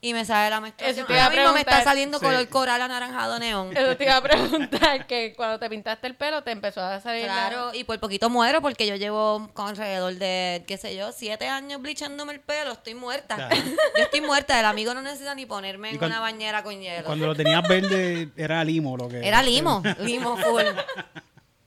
[0.00, 1.06] Y me sale la menstruación.
[1.10, 2.24] Ahora mismo me está saliendo Sí.
[2.24, 3.76] color coral anaranjado neón.
[3.76, 7.26] Eso te iba a preguntar que cuando te pintaste el pelo te empezó a salir.
[7.26, 11.12] la- Claro, y por poquito muero porque yo llevo con alrededor de, qué sé yo,
[11.12, 12.72] siete años blichándome el pelo.
[12.72, 13.34] Estoy muerta.
[13.36, 13.56] Claro.
[13.96, 14.33] Yo estoy muerta.
[14.38, 17.04] El amigo no necesita ni ponerme en una bañera con hielo.
[17.04, 19.82] Cuando lo tenías verde era limo lo que Era limo.
[20.00, 20.62] Limo full.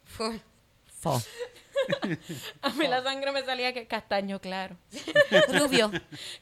[0.05, 0.36] Full.
[0.99, 1.22] Fo.
[2.63, 4.76] A mí la sangre me salía que castaño claro.
[5.59, 5.91] Rubio.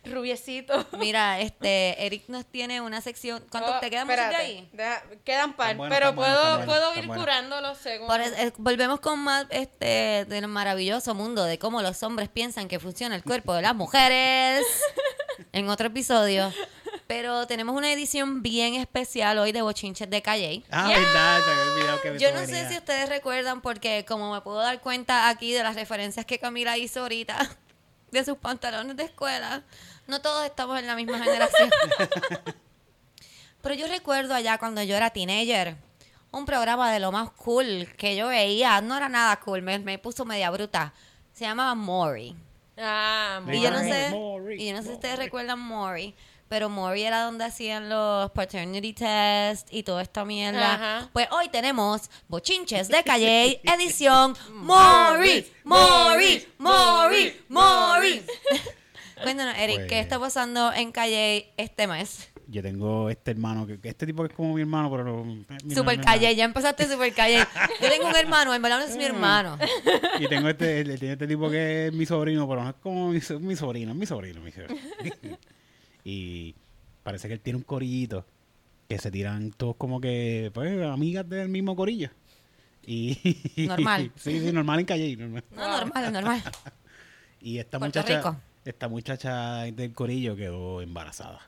[0.06, 0.88] Rubiecito.
[0.98, 3.44] Mira, este, Eric nos tiene una sección.
[3.52, 4.70] ¿Cuánto Oh, te quedan muchos de espérate, ahí?
[4.72, 8.08] deja- quedan par, pero puedo, puedo ir curándolos según.
[8.08, 12.80] Por eh, volvemos con más este del maravilloso mundo de cómo los hombres piensan que
[12.80, 14.66] funciona el cuerpo de las mujeres
[15.56, 16.54] en otro episodio.
[17.08, 20.64] Pero tenemos una edición bien especial hoy de Bochinches de Calle.
[20.70, 24.34] Ah, verdad, se había olvidado que Yo eso no sé si ustedes recuerdan, porque como
[24.34, 27.50] me puedo dar cuenta aquí de las referencias que Camila hizo ahorita
[28.12, 29.64] de sus pantalones de escuela,
[30.08, 31.70] no todos estamos en la misma generación.
[33.62, 35.78] Pero yo recuerdo allá cuando yo era teenager,
[36.32, 39.98] un programa de lo más cool que yo veía, no era nada cool, me, me
[40.00, 40.94] puso media bruta.
[41.34, 42.36] Se llamaba Maury.
[42.78, 46.14] Ah, Y yo no sé, Maury, y yo no sé si ustedes recuerdan Maury,
[46.50, 50.74] pero Maury era donde hacían los paternity test y toda esta mierda.
[50.74, 51.10] Ajá.
[51.14, 58.24] Pues hoy tenemos Bochinches de Calle, edición Maury, Maury, Maury, Maury.
[59.24, 62.30] Cuéntanos, Eric, ¿qué Pues- está pasando en Calle este mes?
[62.48, 65.04] Yo tengo este hermano, que este tipo que es como mi hermano, pero...
[65.04, 65.44] no- mi
[65.74, 67.40] Super hermano- Calle, ya empezaste Super Calle.
[67.82, 69.58] Yo tengo un hermano, en verdad no es mi hermano.
[70.20, 73.20] Y tengo este, tiene este tipo que es mi sobrino, pero no es como mi,
[73.40, 74.80] mi sobrino, es mi sobrino, mi sobrino.
[76.04, 76.54] y
[77.04, 78.26] parece que él tiene un corillito
[78.88, 82.10] que se tiran todos como que, pues, amigas del mismo corillo.
[82.86, 83.18] Y,
[83.68, 84.12] Normal.
[84.16, 85.16] sí, sí, normal en calle.
[85.18, 85.44] Normal.
[85.56, 86.44] No, normal, normal.
[87.42, 88.38] Y esta Puerto muchacha, Rico.
[88.64, 91.40] esta muchacha del corillo quedó embarazada.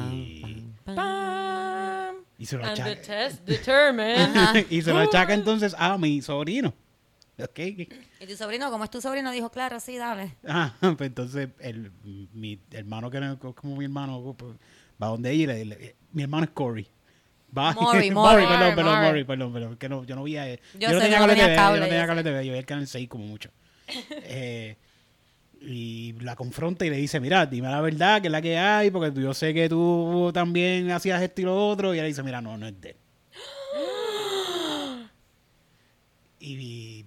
[0.00, 0.96] Pam, Y- pam, pam.
[0.96, 2.16] Pam.
[2.38, 3.02] Y se lo And the achaca.
[3.02, 4.66] test determined.
[4.70, 6.74] Y se lo achaca entonces a mi sobrino.
[7.42, 7.58] ¿Ok?
[7.58, 7.88] Y
[8.28, 10.34] tu sobrino, como es tu sobrino, dijo, claro, sí, dale.
[10.46, 11.90] Ah, pues entonces el,
[12.32, 14.54] mi hermano, que no es como mi hermano, pues,
[15.02, 16.86] va donde ella y le, le- mi hermano es Corey.
[17.56, 18.46] Va, Maury, Maury.
[18.46, 18.94] perdón, perdón.
[18.94, 21.26] Maury, perdón, perdón, que no, yo no veía, yo, Yo no sé, tenía yo no
[21.28, 23.24] cable TV, yo cable, no tenía yo cable TV, yo veía el canal 6 como
[23.26, 23.50] mucho.
[24.10, 24.76] Eh,
[25.64, 28.90] y la confronta y le dice, mira, dime la verdad, que es la que hay,
[28.90, 32.40] porque yo sé que tú también hacías esto y lo otro, y ella dice, mira,
[32.40, 32.96] no, no es de él.
[36.40, 37.06] y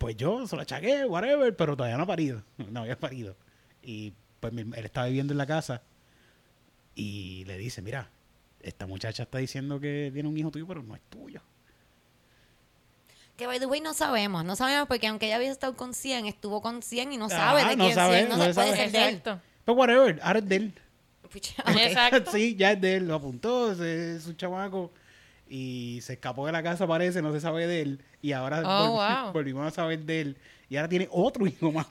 [0.00, 3.36] pues yo se lo achaqué, whatever, pero todavía no ha parido, no había parido.
[3.82, 5.82] Y pues él estaba viviendo en la casa
[6.94, 8.10] y le dice, mira,
[8.62, 11.42] esta muchacha está diciendo que tiene un hijo tuyo, pero no es tuyo.
[13.40, 16.26] Que by the way no sabemos, no sabemos porque aunque ella había estado con 100,
[16.26, 18.52] estuvo con 100 y no Ah, sabe de no quién sabe, 100, no, no se
[18.52, 18.76] puede sabe.
[18.76, 19.14] ser de él.
[19.14, 19.40] Exacto.
[19.64, 20.74] Pero whatever, ahora es de él.
[21.78, 22.30] Exacto.
[22.32, 24.90] sí, ya es de él, lo apuntó, es un chamaco
[25.48, 28.04] y se escapó de la casa, parece, no se sabe de él.
[28.20, 29.32] Y ahora Oh, volvi- wow.
[29.32, 30.36] volvimos a saber de él.
[30.68, 31.86] Y ahora tiene otro hijo más.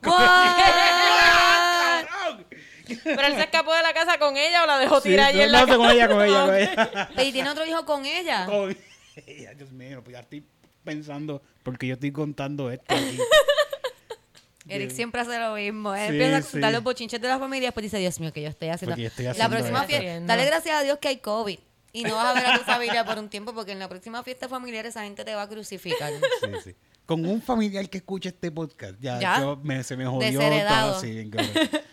[3.03, 5.41] Pero él se escapó de la casa con ella o la dejó Sí, tirar no,
[5.41, 7.09] en la no, con ella, con ella, con ella.
[7.23, 8.45] Y tiene otro hijo con ella.
[8.45, 8.77] Con
[9.25, 10.43] ella, Dios mío, pues ya estoy
[10.89, 13.17] pensando, porque yo estoy contando esto aquí.
[14.67, 15.95] Eric siempre hace lo mismo.
[15.95, 16.51] Él Sí, empieza a sí.
[16.51, 18.95] contar los bochinches de la familia y después dice, Dios mío, que yo estoy haciendo.
[18.97, 19.97] Yo estoy la haciendo próxima esto.
[19.97, 20.19] fiesta.
[20.25, 21.59] Dale gracias a Dios que hay COVID.
[21.91, 24.21] Y no vas a ver a tu familia por un tiempo porque en la próxima
[24.23, 26.13] fiesta familiar esa gente te va a crucificar.
[26.13, 26.75] Sí, sí.
[27.07, 29.39] Con un familiar que escuche este podcast, ya, ¿Ya?
[29.39, 31.01] yo me, se me jodió todo.
[31.01, 31.51] Sí, cabrón.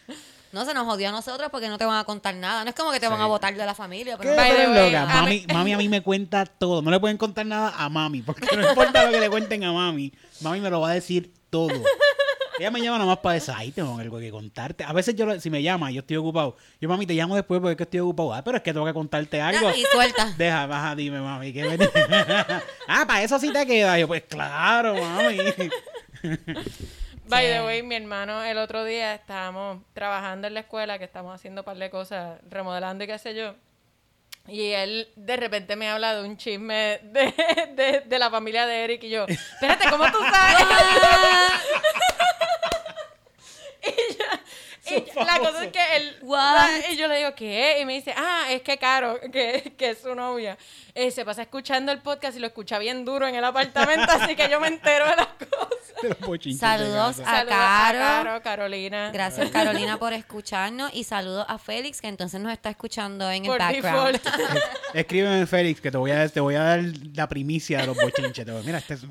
[0.56, 2.64] No, se nos jodió a nosotros porque no te van a contar nada.
[2.64, 4.16] No es como que te van a votar de la familia.
[4.16, 5.02] ¿Qué Pero way, loca?
[5.02, 6.80] a Mami, mami a mí me cuenta todo.
[6.80, 9.72] No le pueden contar nada a mami, porque no importa lo que le cuenten a
[9.74, 10.14] mami.
[10.40, 11.68] Mami me lo va a decir todo.
[12.58, 14.82] Ella me llama nomás para decir, ay, tengo algo que contarte.
[14.82, 17.60] A veces yo, si me llama y yo estoy ocupado, yo, mami, te llamo después
[17.60, 18.32] porque es que estoy ocupado.
[18.32, 19.68] Ah, pero es que tengo que contarte algo.
[19.76, 20.32] y suelta.
[20.38, 21.52] Deja, baja, dime, mami.
[21.52, 21.76] ¿qué me-
[22.88, 23.98] ah, para eso sí te queda.
[23.98, 25.36] Yo, pues claro, mami.
[27.28, 27.52] By Sí.
[27.52, 31.62] the way, mi hermano el otro día estábamos trabajando en la escuela, que estamos haciendo
[31.62, 33.54] un par de cosas, remodelando y qué sé yo.
[34.48, 37.34] Y él de repente me habla de un chisme de,
[37.74, 40.66] de, de la familia de Eric y yo, espérate, ¿cómo tú sabes?
[44.88, 46.68] Y yo- la cosa es que él, What?
[46.90, 47.78] y yo le digo, ¿qué?
[47.80, 50.56] Y me dice, ah, es que Caro, que, que es su novia,
[50.96, 54.34] eh, se pasa escuchando el podcast y lo escucha bien duro en el apartamento, así
[54.34, 55.46] que yo me entero de las cosas.
[56.02, 57.20] De los Saludos.
[57.20, 57.98] A Saludos Caro.
[57.98, 59.10] Caro, Carolina.
[59.12, 63.58] Gracias Carolina por escucharnos y saludos a Félix que entonces nos está escuchando en el
[63.58, 64.20] background.
[64.20, 64.26] default.
[64.94, 66.80] Escríbeme, Félix, que te voy a, te voy a dar
[67.14, 68.44] la primicia de los bochinches.
[68.44, 69.02] Te voy- Mira, este es...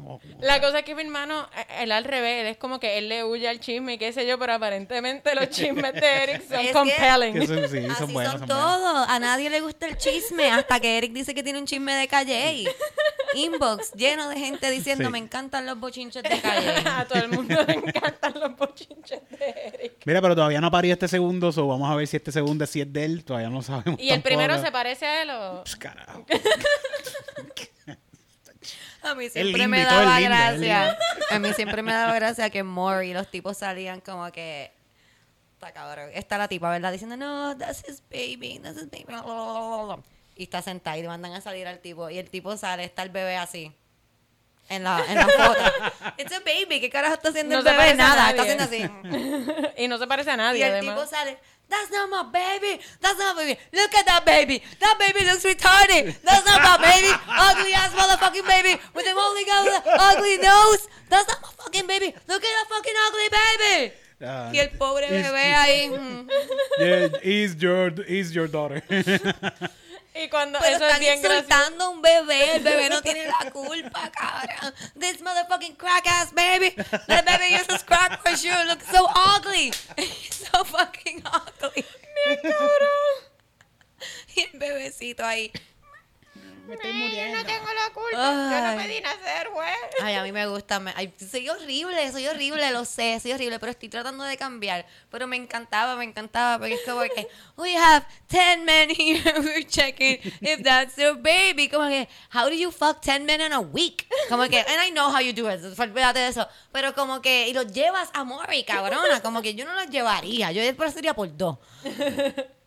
[0.41, 3.09] La cosa es que mi hermano, eh, él al revés, él es como que él
[3.09, 6.61] le huye al chisme y qué sé yo, pero aparentemente los chismes de Eric son
[6.65, 7.33] que- compelling.
[7.33, 9.09] Que son, sí, Así son buenos, son son todos.
[9.09, 12.07] A nadie le gusta el chisme hasta que Eric dice que tiene un chisme de
[12.07, 12.65] Calle.
[13.35, 15.11] Inbox lleno de gente diciendo Sí.
[15.11, 16.73] me encantan los bochinches de Calle.
[16.89, 19.93] A todo el mundo le encantan los bochinches de Eric.
[20.05, 22.81] Mira, pero todavía no parió este segundo, so vamos a ver si este segundo sí
[22.81, 23.25] es de él.
[23.25, 23.99] Todavía no sabemos.
[23.99, 25.61] ¿Y el primero se parece a él o...?
[25.63, 26.25] Pues, carajo.
[29.03, 30.97] A mí siempre lindo me daba lindo, gracia.
[31.29, 34.71] A mí siempre me daba gracia que Maury, los tipos salían como que.
[35.53, 36.09] Está cabrón.
[36.13, 36.91] Está la tipa, ¿verdad?
[36.91, 39.05] Diciendo, no, that's his baby, that's his baby.
[40.35, 42.09] Y está sentada y le mandan a salir al tipo.
[42.09, 43.71] Y el tipo sale, está el bebé así.
[44.67, 45.61] En la, en la foto.
[46.17, 46.81] It's a baby.
[46.81, 47.93] ¿Qué carajo está haciendo No el se bebé?
[47.95, 48.31] Nada.
[48.31, 48.89] Está haciendo así.
[49.83, 50.95] y no se parece a Y nadie, el además.
[50.95, 51.37] tipo sale.
[51.67, 52.79] That's not my baby.
[52.99, 53.59] That's not my baby.
[53.71, 54.61] Look at that baby.
[54.79, 56.15] That baby looks retarded.
[56.21, 57.11] That's not my baby.
[57.27, 60.87] Ugly ass motherfucking baby with the only ugly nose.
[61.09, 62.13] That's not my fucking baby.
[62.27, 63.93] Look at that fucking ugly baby.
[64.21, 65.89] Ah, Y el pobre bebé ahí.
[65.89, 66.29] mm.
[66.79, 68.81] Yeah, is your, is your daughter.
[70.17, 71.43] Y cuando Pero eso es están bien gracioso.
[71.43, 72.55] insultando a un bebé.
[72.55, 74.73] El bebé no tiene la culpa, cabrón.
[74.97, 76.71] This motherfucking crack ass baby.
[77.07, 78.65] That baby uses crack for sure.
[78.65, 79.73] Looks so ugly.
[80.31, 81.85] so fucking ugly.
[84.35, 85.51] Y el bebecito ahí.
[86.67, 87.37] Me estoy muriendo.
[87.37, 88.11] No tengo la culpa.
[88.11, 88.77] Yo no Ay.
[88.87, 89.69] pedí nacer, güey.
[90.01, 90.79] Ay, a mí me gusta.
[90.79, 94.85] me- ay, soy horrible, soy horrible, lo sé, soy horrible, pero estoy tratando de cambiar.
[95.11, 99.65] Pero me encantaba, me encantaba, porque es como que, we have 10 men here, we're
[99.67, 101.69] checking if that's their baby.
[101.69, 104.07] Como que, how do you fuck 10 men in a week?
[104.29, 106.47] Como que, and I know how you do it, olvídate de eso.
[106.71, 110.51] Pero como que, y los llevas a Mori, cabrona, como que yo no los llevaría,
[110.51, 111.57] yo después sería por dos.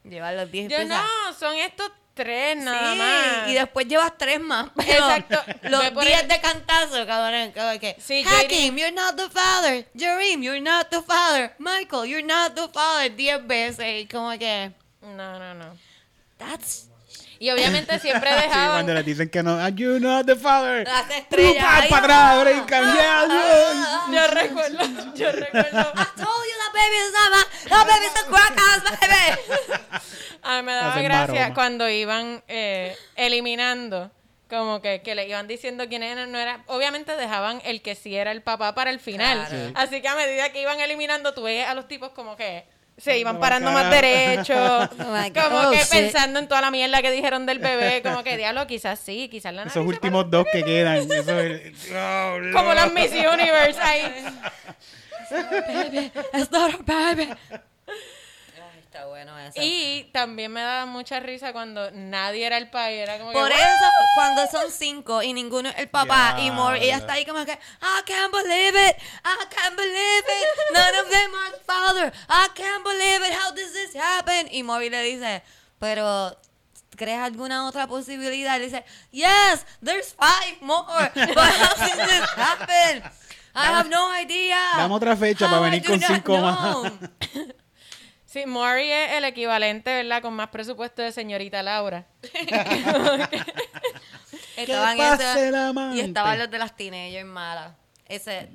[0.05, 1.03] Llevar los 10 Yo no,
[1.39, 1.91] son estos
[2.25, 3.49] tres nada Sí, más.
[3.49, 4.69] y después llevas tres más.
[4.77, 5.41] pero Exacto.
[5.69, 7.53] Los Ve por 10 el- de cantazo, cabrón.
[7.79, 8.25] que, Sí,
[8.77, 9.87] you're not the father.
[9.95, 11.55] Jareem, you're not the father.
[11.59, 13.09] Michael, you're not the father.
[13.15, 14.03] 10 veces.
[14.03, 15.77] Y como que, No, no, no.
[16.39, 16.88] that's...
[17.41, 18.71] Y obviamente siempre Sí, dejaban.
[18.73, 20.85] cuando le dicen que no, "Are you not the father.
[20.87, 21.65] Las estrellas.
[21.65, 21.93] Para ahí.
[21.93, 22.95] atrás, brincan.
[24.13, 25.81] Yo recuerdo, yo recuerdo.
[25.95, 27.45] I told you that baby is not my...
[29.01, 29.59] Baby.
[30.43, 31.55] A mí me daba Hacen gracia maroma.
[31.55, 34.11] cuando iban eh, eliminando,
[34.49, 36.63] como que, que le iban diciendo quién era, no era.
[36.67, 39.47] Obviamente dejaban el que sí era el papá para el final.
[39.49, 39.67] Claro.
[39.69, 39.73] Sí.
[39.77, 42.65] Así que a medida que iban eliminando, tú veías a los tipos como que
[42.99, 43.83] se iban No, parando cara.
[43.83, 45.89] más derechos, Oh como Oh, que shit.
[45.91, 49.55] pensando en toda la mierda que dijeron del bebé, como que diablo, quizás sí, quizás
[49.55, 50.97] la Esos nariz últimos dos que quedan.
[50.97, 54.25] Eso es, oh, parece- como las Miss Universe ahí.
[55.31, 57.29] baby, it's not a baby.
[58.89, 59.61] Ay, está bueno eso.
[59.61, 63.53] Y también me daba mucha risa cuando nadie era el pai, era como que, Por
[63.53, 67.45] eso, cuando son cinco y ninguno es el papá y Maury, ella está ahí como
[67.45, 72.49] que, I can't believe it, I can't believe it, none of them are father, I
[72.55, 74.49] can't believe it, how does this happen?
[74.51, 75.43] Y Maury le dice,
[75.79, 76.37] pero,
[76.97, 78.57] ¿crees alguna otra posibilidad?
[78.57, 83.03] Y le dice, yes, there's five more, but how does this happen?
[83.55, 84.57] I have no idea.
[84.77, 86.93] Dame otra fecha How para venir con cinco más.
[88.43, 90.23] Sí, Maury es el equivalente, ¿verdad?
[90.23, 92.07] Con más presupuesto de señorita Laura.
[94.57, 95.97] Estaban pase el amante.
[95.97, 97.73] y estaban los de las teenagers malas.
[98.07, 98.49] Ese,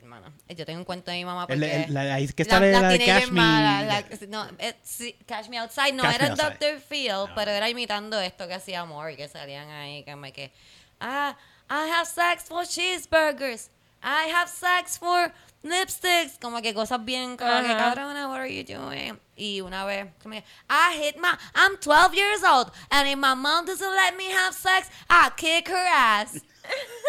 [0.00, 1.84] hermano, yo tengo un cuento de mi mamá El- porque...
[1.84, 4.74] el- la- ahí es que la- sale la de Cash Me- malas, la- no, eh,
[4.82, 6.58] sí, Cash Me Outside no Cash era Me el Outside.
[6.72, 6.80] Dr.
[6.88, 10.52] Phil, pero era imitando esto que hacía Maury, que salían ahí, como que,
[11.00, 11.36] ah,
[11.70, 13.70] I have sex for cheeseburgers.
[14.02, 16.38] I have sex for lipsticks.
[16.40, 19.18] Como que cosas bien, como que cabrona, what are you doing?
[19.36, 23.34] Y una vez, como que, I hit my, I'm 12 years old, and if my
[23.34, 26.34] mom doesn't let me have sex, I kick her ass.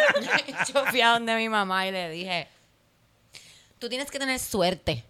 [0.73, 2.47] Yo fui a donde mi mamá y le dije,
[3.79, 5.03] tú tienes que tener suerte.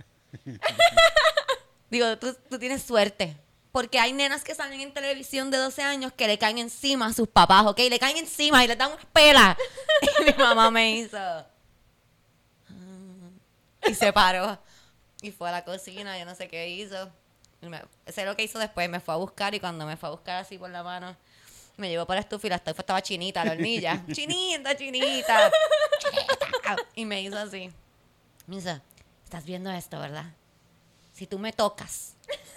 [1.89, 3.35] Digo, tú, tú tienes suerte.
[3.71, 7.13] Porque hay nenas que salen en televisión de 12 años que le caen encima a
[7.13, 7.79] sus papás, ¿ok?
[7.89, 9.57] Le caen encima y le dan una pela.
[10.01, 11.17] Y mi mamá me hizo.
[13.87, 14.59] Y se paró.
[15.21, 17.09] Y fue a la cocina, yo no sé qué hizo.
[17.61, 20.09] Y me- sé lo que hizo después, me fue a buscar y cuando me fue
[20.09, 21.15] a buscar así por la mano,
[21.77, 24.03] me llevó por la estufa y la estufa estaba chinita, la hornilla.
[24.11, 25.51] chinita, chinita.
[25.99, 26.75] Chinita.
[26.95, 27.71] Y me hizo así.
[28.47, 28.81] Me dice,
[29.23, 30.25] estás viendo esto, ¿verdad?
[31.13, 32.15] Si tú me tocas,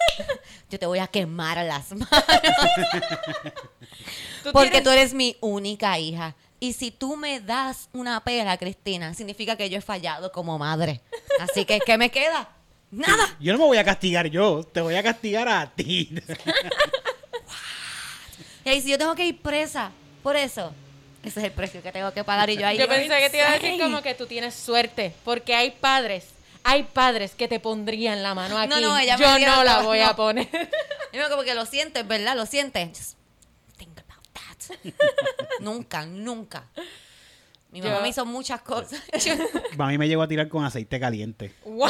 [0.69, 2.09] yo te voy a quemar las manos.
[4.43, 6.35] Tú Porque tienes- tú eres mi única hija.
[6.65, 10.99] Y si tú me das una pela, Cristina, significa que yo he fallado como madre.
[11.39, 12.49] Así que, ¿qué me queda?
[12.89, 13.37] Nada.
[13.39, 16.15] Yo no me voy a castigar yo, te voy a castigar a ti.
[18.63, 19.91] Y ahí si yo tengo que ir presa
[20.23, 20.73] por eso,
[21.23, 22.49] ese es el precio que tengo que pagar.
[22.49, 25.13] Y yo ahí Yo pensé que te iba a decir como que tú tienes suerte,
[25.23, 26.29] porque hay padres,
[26.63, 28.69] hay padres que te pondrían la mano aquí.
[28.69, 30.07] No, no, ella me Yo no la voy no.
[30.07, 30.49] a poner.
[31.13, 32.35] Yo como que lo sientes, ¿verdad?
[32.35, 32.89] Lo sientes.
[32.89, 33.17] Just
[33.77, 34.41] think about that.
[35.59, 36.65] nunca, nunca.
[37.71, 39.01] Mi mamá Yo- me hizo muchas cosas.
[39.77, 41.53] A mí me llegó a tirar con aceite caliente.
[41.65, 41.89] Wow.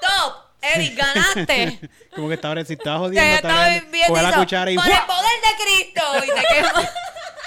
[0.00, 0.34] ¡Top!
[0.60, 1.80] Eric, ganaste.
[2.14, 4.94] Como que estaba, si estaba Te jodiendo, estaba estaba la cuchara y Con ¡fua!
[4.98, 6.02] el poder de Cristo.
[6.24, 6.88] Y te quemó.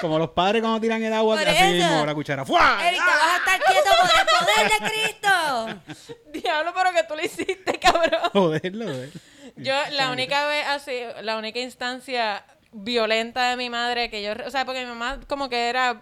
[0.02, 1.88] Como los padres cuando tiran el agua, Por así eso.
[1.88, 2.46] mismo, la cuchara.
[2.46, 2.80] ¡fua!
[2.88, 6.12] Eric, te vas a estar quieto por el poder de Cristo.
[6.34, 8.30] Diablo, pero que tú lo hiciste, cabrón.
[8.34, 9.10] Joderlo, joder.
[9.58, 12.44] Yo, la única vez así, la única instancia
[12.76, 16.02] violenta de mi madre que yo, o sea, porque mi mamá como que era,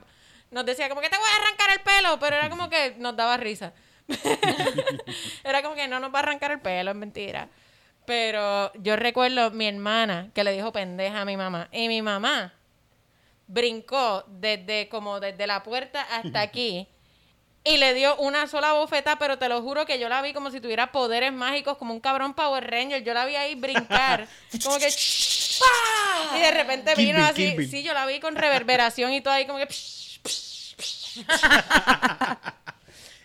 [0.51, 3.15] nos decía como que te voy a arrancar el pelo, pero era como que nos
[3.15, 3.73] daba risa.
[5.43, 7.47] era como que no nos va a arrancar el pelo, es mentira.
[8.05, 11.69] Pero yo recuerdo mi hermana que le dijo pendeja a mi mamá.
[11.71, 12.53] Y mi mamá
[13.47, 16.87] brincó desde como desde la puerta hasta aquí
[17.65, 20.51] y le dio una sola bofeta, pero te lo juro que yo la vi como
[20.51, 23.03] si tuviera poderes mágicos, como un cabrón Power Ranger.
[23.03, 24.27] Yo la vi ahí brincar,
[24.63, 24.87] como que
[25.59, 26.37] ¡pah!
[26.37, 29.59] y de repente vino así, sí, yo la vi con reverberación y todo ahí como
[29.59, 29.67] que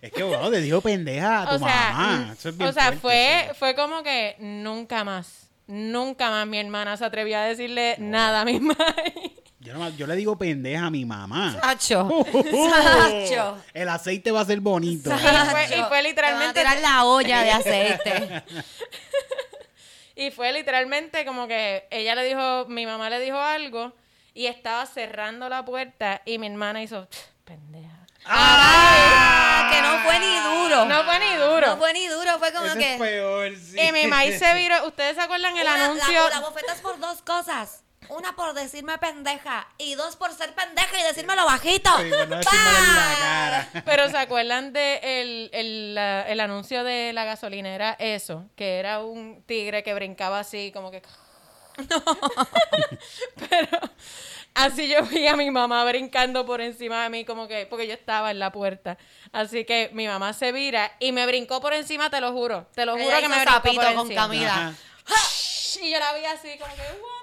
[0.00, 2.16] Es que, wow, te dijo pendeja a tu o sea, mamá.
[2.28, 3.54] mm, Eso es bien o sea, fuerte, fue sí.
[3.58, 8.44] fue como que nunca más, nunca más mi hermana se atrevía a decirle nada a
[8.44, 9.12] mi madre.
[9.68, 11.58] Yo, no- yo le digo pendeja a mi mamá.
[11.60, 12.04] Sacho.
[12.32, 13.58] Uh, Sacho.
[13.74, 15.10] El aceite va a ser bonito.
[15.14, 18.44] Y fue- y fue literalmente- Te van a tirar la olla de aceite.
[20.16, 23.92] Y fue literalmente como que ella le dijo, mi mamá le dijo algo
[24.34, 27.06] y estaba cerrando la puerta y mi hermana hizo,
[27.44, 27.94] pendeja.
[28.24, 30.84] Ah, que no fue ni duro.
[30.86, 31.66] No fue ni duro.
[31.68, 32.94] No fue ni duro, fue como Ese que.
[32.94, 33.78] es peor, sí.
[33.80, 34.86] Y mi maíz se viró.
[34.88, 36.28] ¿Ustedes se acuerdan el Una- anuncio?
[36.30, 37.84] La, la bofeta es por dos cosas.
[38.10, 41.90] Una por decirme pendeja y dos por ser pendeja y decírmelo bajito.
[41.98, 43.68] Sí, por no decírmelo en la cara.
[43.84, 47.96] Pero ¿se acuerdan de el, el, la- el anuncio de la gasolinera?
[47.98, 51.02] Eso, que era un tigre que brincaba así, como que...
[53.48, 53.78] Pero
[54.54, 57.66] así yo vi a mi mamá brincando por encima de mí, como que...
[57.66, 58.98] Porque yo estaba en la puerta.
[59.32, 62.66] Así que mi mamá se vira y me brincó por encima, te lo juro.
[62.74, 64.22] Te lo Ella juro que hizo me brincó sapito por con encima.
[64.22, 64.54] Camila.
[64.54, 64.74] Ajá.
[65.80, 66.80] Y yo la vi así, como que...
[66.82, 67.17] ¡Wanda pa'l carajo!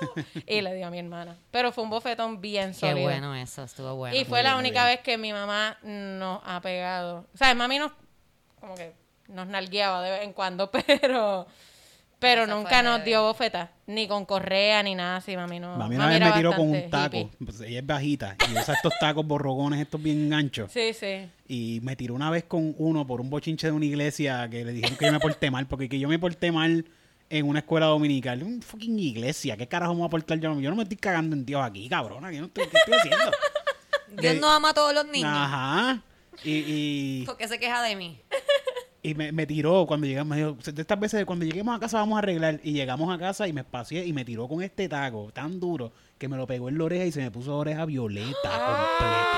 [0.46, 1.36] Y le dio a mi hermana.
[1.50, 3.02] Pero fue un bofetón bien Qué sólido.
[3.08, 4.16] bueno eso, estuvo bueno.
[4.16, 4.96] Y fue Muy la bien, única bien.
[4.96, 7.26] vez que mi mamá nos ha pegado.
[7.34, 7.92] O sea, mami nos,
[8.60, 8.92] como que
[9.28, 11.46] nos nalgueaba de vez en cuando, pero,
[12.18, 15.76] pero Eso nunca nos dio bofeta, ni con correa, ni nada así, mami no.
[15.76, 17.30] Mami una vez me tiró con un taco.
[17.44, 20.70] Pues ella es bajita y usa estos tacos borrogones, estos bien ganchos.
[20.72, 21.28] Sí, sí.
[21.48, 24.72] Y me tiró una vez con uno por un bochinche de una iglesia que le
[24.72, 26.84] dijeron que yo me porté mal, porque que yo me porté mal
[27.30, 28.42] en una escuela dominical.
[28.42, 29.56] Un fucking iglesia.
[29.56, 30.58] ¿Qué carajo me voy a portar yo?
[30.60, 32.30] Yo no me estoy cagando en Dios aquí, cabrona.
[32.32, 33.30] Yo no estoy, ¿Qué estoy haciendo?
[34.20, 35.30] Dios que- no ama a todos los niños.
[35.32, 36.02] Ajá.
[36.44, 38.20] Y, y, ¿Por qué se queja de mí?
[39.02, 40.36] y me, me tiró cuando llegamos.
[40.36, 42.60] Me dijo, de estas veces, cuando lleguemos a casa vamos a arreglar.
[42.62, 45.92] Y llegamos a casa y me espacié y me tiró con este taco tan duro
[46.18, 49.32] que me lo pegó en la oreja y se me puso oreja violeta completa.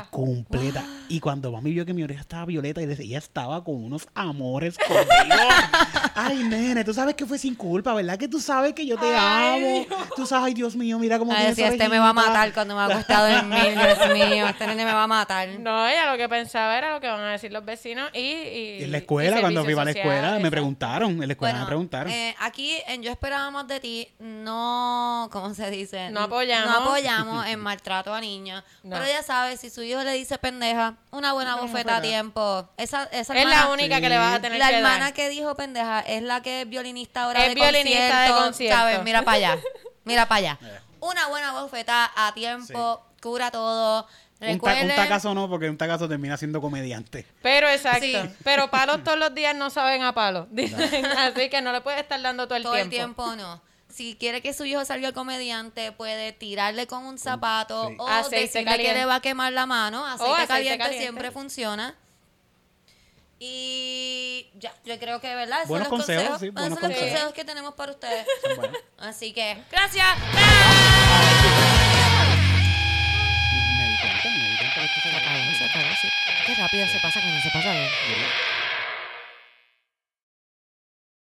[0.00, 0.84] Ah, completa.
[1.08, 4.06] Y cuando mami vio que mi oreja estaba violeta, y decía, ella estaba con unos
[4.14, 5.04] amores conmigo.
[6.26, 8.18] Ay, nene, tú sabes que fue sin culpa, ¿verdad?
[8.18, 9.96] Que tú sabes que yo te Ay, amo.
[10.16, 12.28] Tú sabes, ay, Dios mío, mira cómo Ay, esa este me va a orejita".
[12.32, 15.48] matar cuando me ha acostado en mí, Dios mío, este nene me va a matar.
[15.60, 18.18] No, ella lo que pensaba era lo que van a decir los vecinos y...
[18.18, 19.90] y En la escuela, cuando fui servicios a la
[20.20, 21.22] escuela, me preguntaron.
[21.22, 22.12] En la escuela me preguntaron.
[22.12, 26.10] eh, aquí en Yo Esperábamos de Ti, no, ¿cómo se dice?
[26.10, 26.72] No apoyamos.
[26.72, 28.62] No apoyamos el maltrato a niños.
[28.82, 28.96] No.
[28.96, 32.68] Pero ya sabes, si su hijo le dice pendeja, una buena Una bofeta a tiempo.
[32.76, 34.02] Esa, esa Es hermana- la única Sí.
[34.02, 35.12] que le vas a tener La que hermana dar.
[35.14, 38.76] que dijo pendeja es la que es violinista ahora Es de violinista de concierto, concierto.
[38.76, 39.02] ¿sabes?
[39.04, 39.58] Mira para allá.
[40.04, 40.58] Mira para allá.
[40.68, 40.80] Eh.
[41.00, 44.06] Una buena bofeta a tiempo, cura todo.
[44.40, 47.24] un, ta- un tacazo no, porque un tacazo termina siendo comediante.
[47.40, 48.00] Pero exacto.
[48.04, 48.16] Sí.
[48.42, 50.48] Pero palos todos los días no saben a palos.
[50.50, 51.06] Dicen.
[51.18, 52.90] Así que no le puedes estar dando todo el todo tiempo.
[52.90, 53.62] el tiempo no.
[53.88, 57.96] Si quiere que su hijo salga comediante, puede tirarle con un zapato Sí.
[57.98, 58.92] o Aceite decirle caliente.
[58.92, 60.04] que le va a quemar la mano.
[60.04, 61.04] Aceite, aceite caliente, caliente.
[61.04, 61.94] siempre funciona.
[63.40, 65.58] Y ya, yo creo que, ¿verdad?
[65.58, 67.10] Esos Buenos son los consejos, sí, buenos son los consejos.
[67.10, 68.26] consejos que tenemos para ustedes.
[68.98, 70.06] Así que, gracias.
[75.02, 76.08] Se acabó, se acabó, sí.
[76.46, 77.88] Qué rápido se pasa cuando se pasa bien.